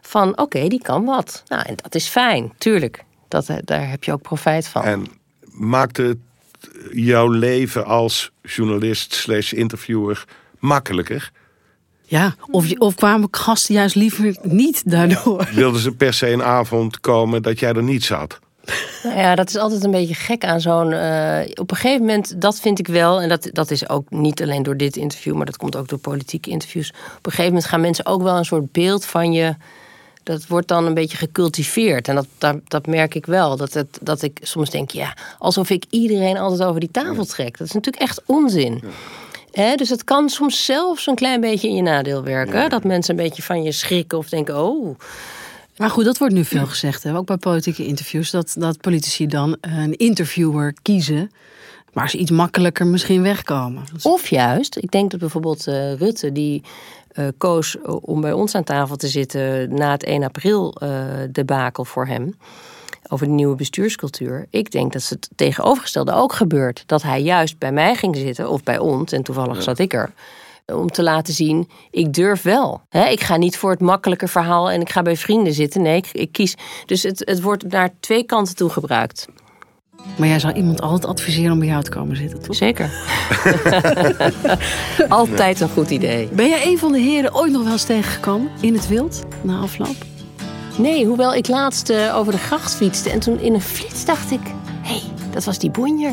[0.00, 1.42] van oké, die kan wat.
[1.48, 3.04] Nou, en dat is fijn, tuurlijk.
[3.28, 4.82] Dat, eh, daar heb je ook profijt van.
[4.82, 5.06] En
[5.50, 6.18] maakt het
[6.92, 10.24] jouw leven als journalist slash interviewer
[10.58, 11.32] makkelijker?
[12.14, 15.48] Ja, of, je, of kwamen gasten juist liever niet daardoor?
[15.54, 18.38] Wilden ze per se een avond komen dat jij er niet zat?
[19.02, 20.92] Nou ja, dat is altijd een beetje gek aan zo'n.
[20.92, 24.42] eh, op een gegeven moment, dat vind ik wel, en dat, dat is ook niet
[24.42, 26.88] alleen door dit interview, maar dat komt ook door politieke interviews.
[26.90, 26.96] Op
[27.26, 29.54] een gegeven moment gaan mensen ook wel een soort beeld van je.
[30.22, 32.08] Dat wordt dan een beetje gecultiveerd.
[32.08, 33.56] En dat, dat, dat merk ik wel.
[33.56, 37.58] Dat, het, dat ik soms denk, ja, alsof ik iedereen altijd over die tafel trek.
[37.58, 38.82] Dat is natuurlijk echt onzin.
[39.54, 42.70] Hè, dus het kan soms zelfs een klein beetje in je nadeel werken.
[42.70, 44.98] Dat mensen een beetje van je schrikken of denken, oh.
[45.76, 47.16] Maar goed, dat wordt nu veel gezegd, hè?
[47.16, 51.30] ook bij politieke interviews, dat, dat politici dan een interviewer kiezen,
[51.92, 53.84] maar ze iets makkelijker misschien wegkomen.
[54.02, 56.62] Of juist, ik denk dat bijvoorbeeld eh, Rutte, die
[57.12, 61.00] eh, koos om bij ons aan tafel te zitten na het 1 april eh
[61.32, 62.34] debakel voor hem.
[63.08, 64.46] Over de nieuwe bestuurscultuur.
[64.50, 66.82] Ik denk dat het tegenovergestelde ook gebeurt.
[66.86, 70.12] Dat hij juist bij mij ging zitten, of bij ons, en toevallig zat ik er.
[70.66, 72.80] Om te laten zien, ik durf wel.
[72.88, 75.82] Hè, ik ga niet voor het makkelijke verhaal en ik ga bij vrienden zitten.
[75.82, 76.54] Nee, ik, ik kies.
[76.86, 79.28] Dus het, het wordt naar twee kanten toe gebruikt.
[80.16, 82.56] Maar jij zou iemand altijd adviseren om bij jou te komen zitten, toch?
[82.56, 82.90] Zeker.
[85.08, 86.28] Altijd een goed idee.
[86.32, 89.58] Ben jij een van de heren ooit nog wel eens tegengekomen in het wild na
[89.58, 89.96] afloop?
[90.78, 94.30] Nee, hoewel ik laatst eh, over de gracht fietste en toen in een flits dacht
[94.30, 94.40] ik...
[94.82, 96.12] hé, hey, dat was die boenjer.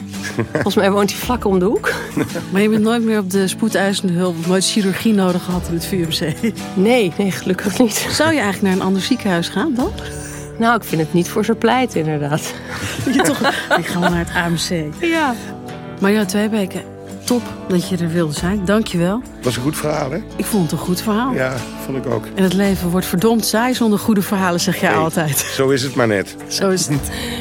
[0.51, 1.93] Volgens mij woont hij vlak om de hoek.
[2.51, 5.85] Maar je bent nooit meer op de spoedeisende hulp, nooit chirurgie nodig gehad in het
[5.85, 6.53] VUMC.
[6.73, 8.07] Nee, nee, gelukkig niet.
[8.09, 9.91] Zou je eigenlijk naar een ander ziekenhuis gaan dan?
[10.57, 12.53] Nou, ik vind het niet voor zo pleit, inderdaad.
[13.13, 13.39] Je toch,
[13.77, 14.93] ik ga wel naar het AMC.
[14.99, 15.35] Ja.
[15.99, 16.90] Maar ja, twee weken.
[17.31, 18.65] Top dat je er wilde zijn.
[18.65, 19.21] Dank je wel.
[19.41, 20.17] Was een goed verhaal, hè?
[20.35, 21.33] Ik vond het een goed verhaal.
[21.33, 21.53] Ja,
[21.85, 22.25] vond ik ook.
[22.35, 25.37] En het leven wordt verdomd saai zonder goede verhalen, zeg jij Hey, altijd.
[25.37, 26.35] Zo is het maar net.
[26.47, 26.99] Zo is het.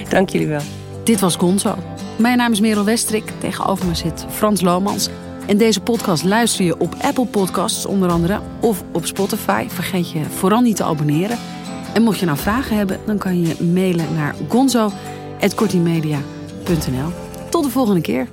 [0.08, 0.60] Dank jullie wel.
[1.04, 1.74] Dit was Gonzo.
[2.16, 3.32] Mijn naam is Merel Westrik.
[3.38, 5.08] Tegenover me zit Frans Lomans.
[5.46, 9.64] En deze podcast luister je op Apple Podcasts onder andere of op Spotify.
[9.68, 11.38] Vergeet je vooral niet te abonneren.
[11.92, 17.12] En mocht je nou vragen hebben, dan kan je mailen naar gonzo.kortimedia.nl.
[17.48, 18.26] Tot de volgende keer.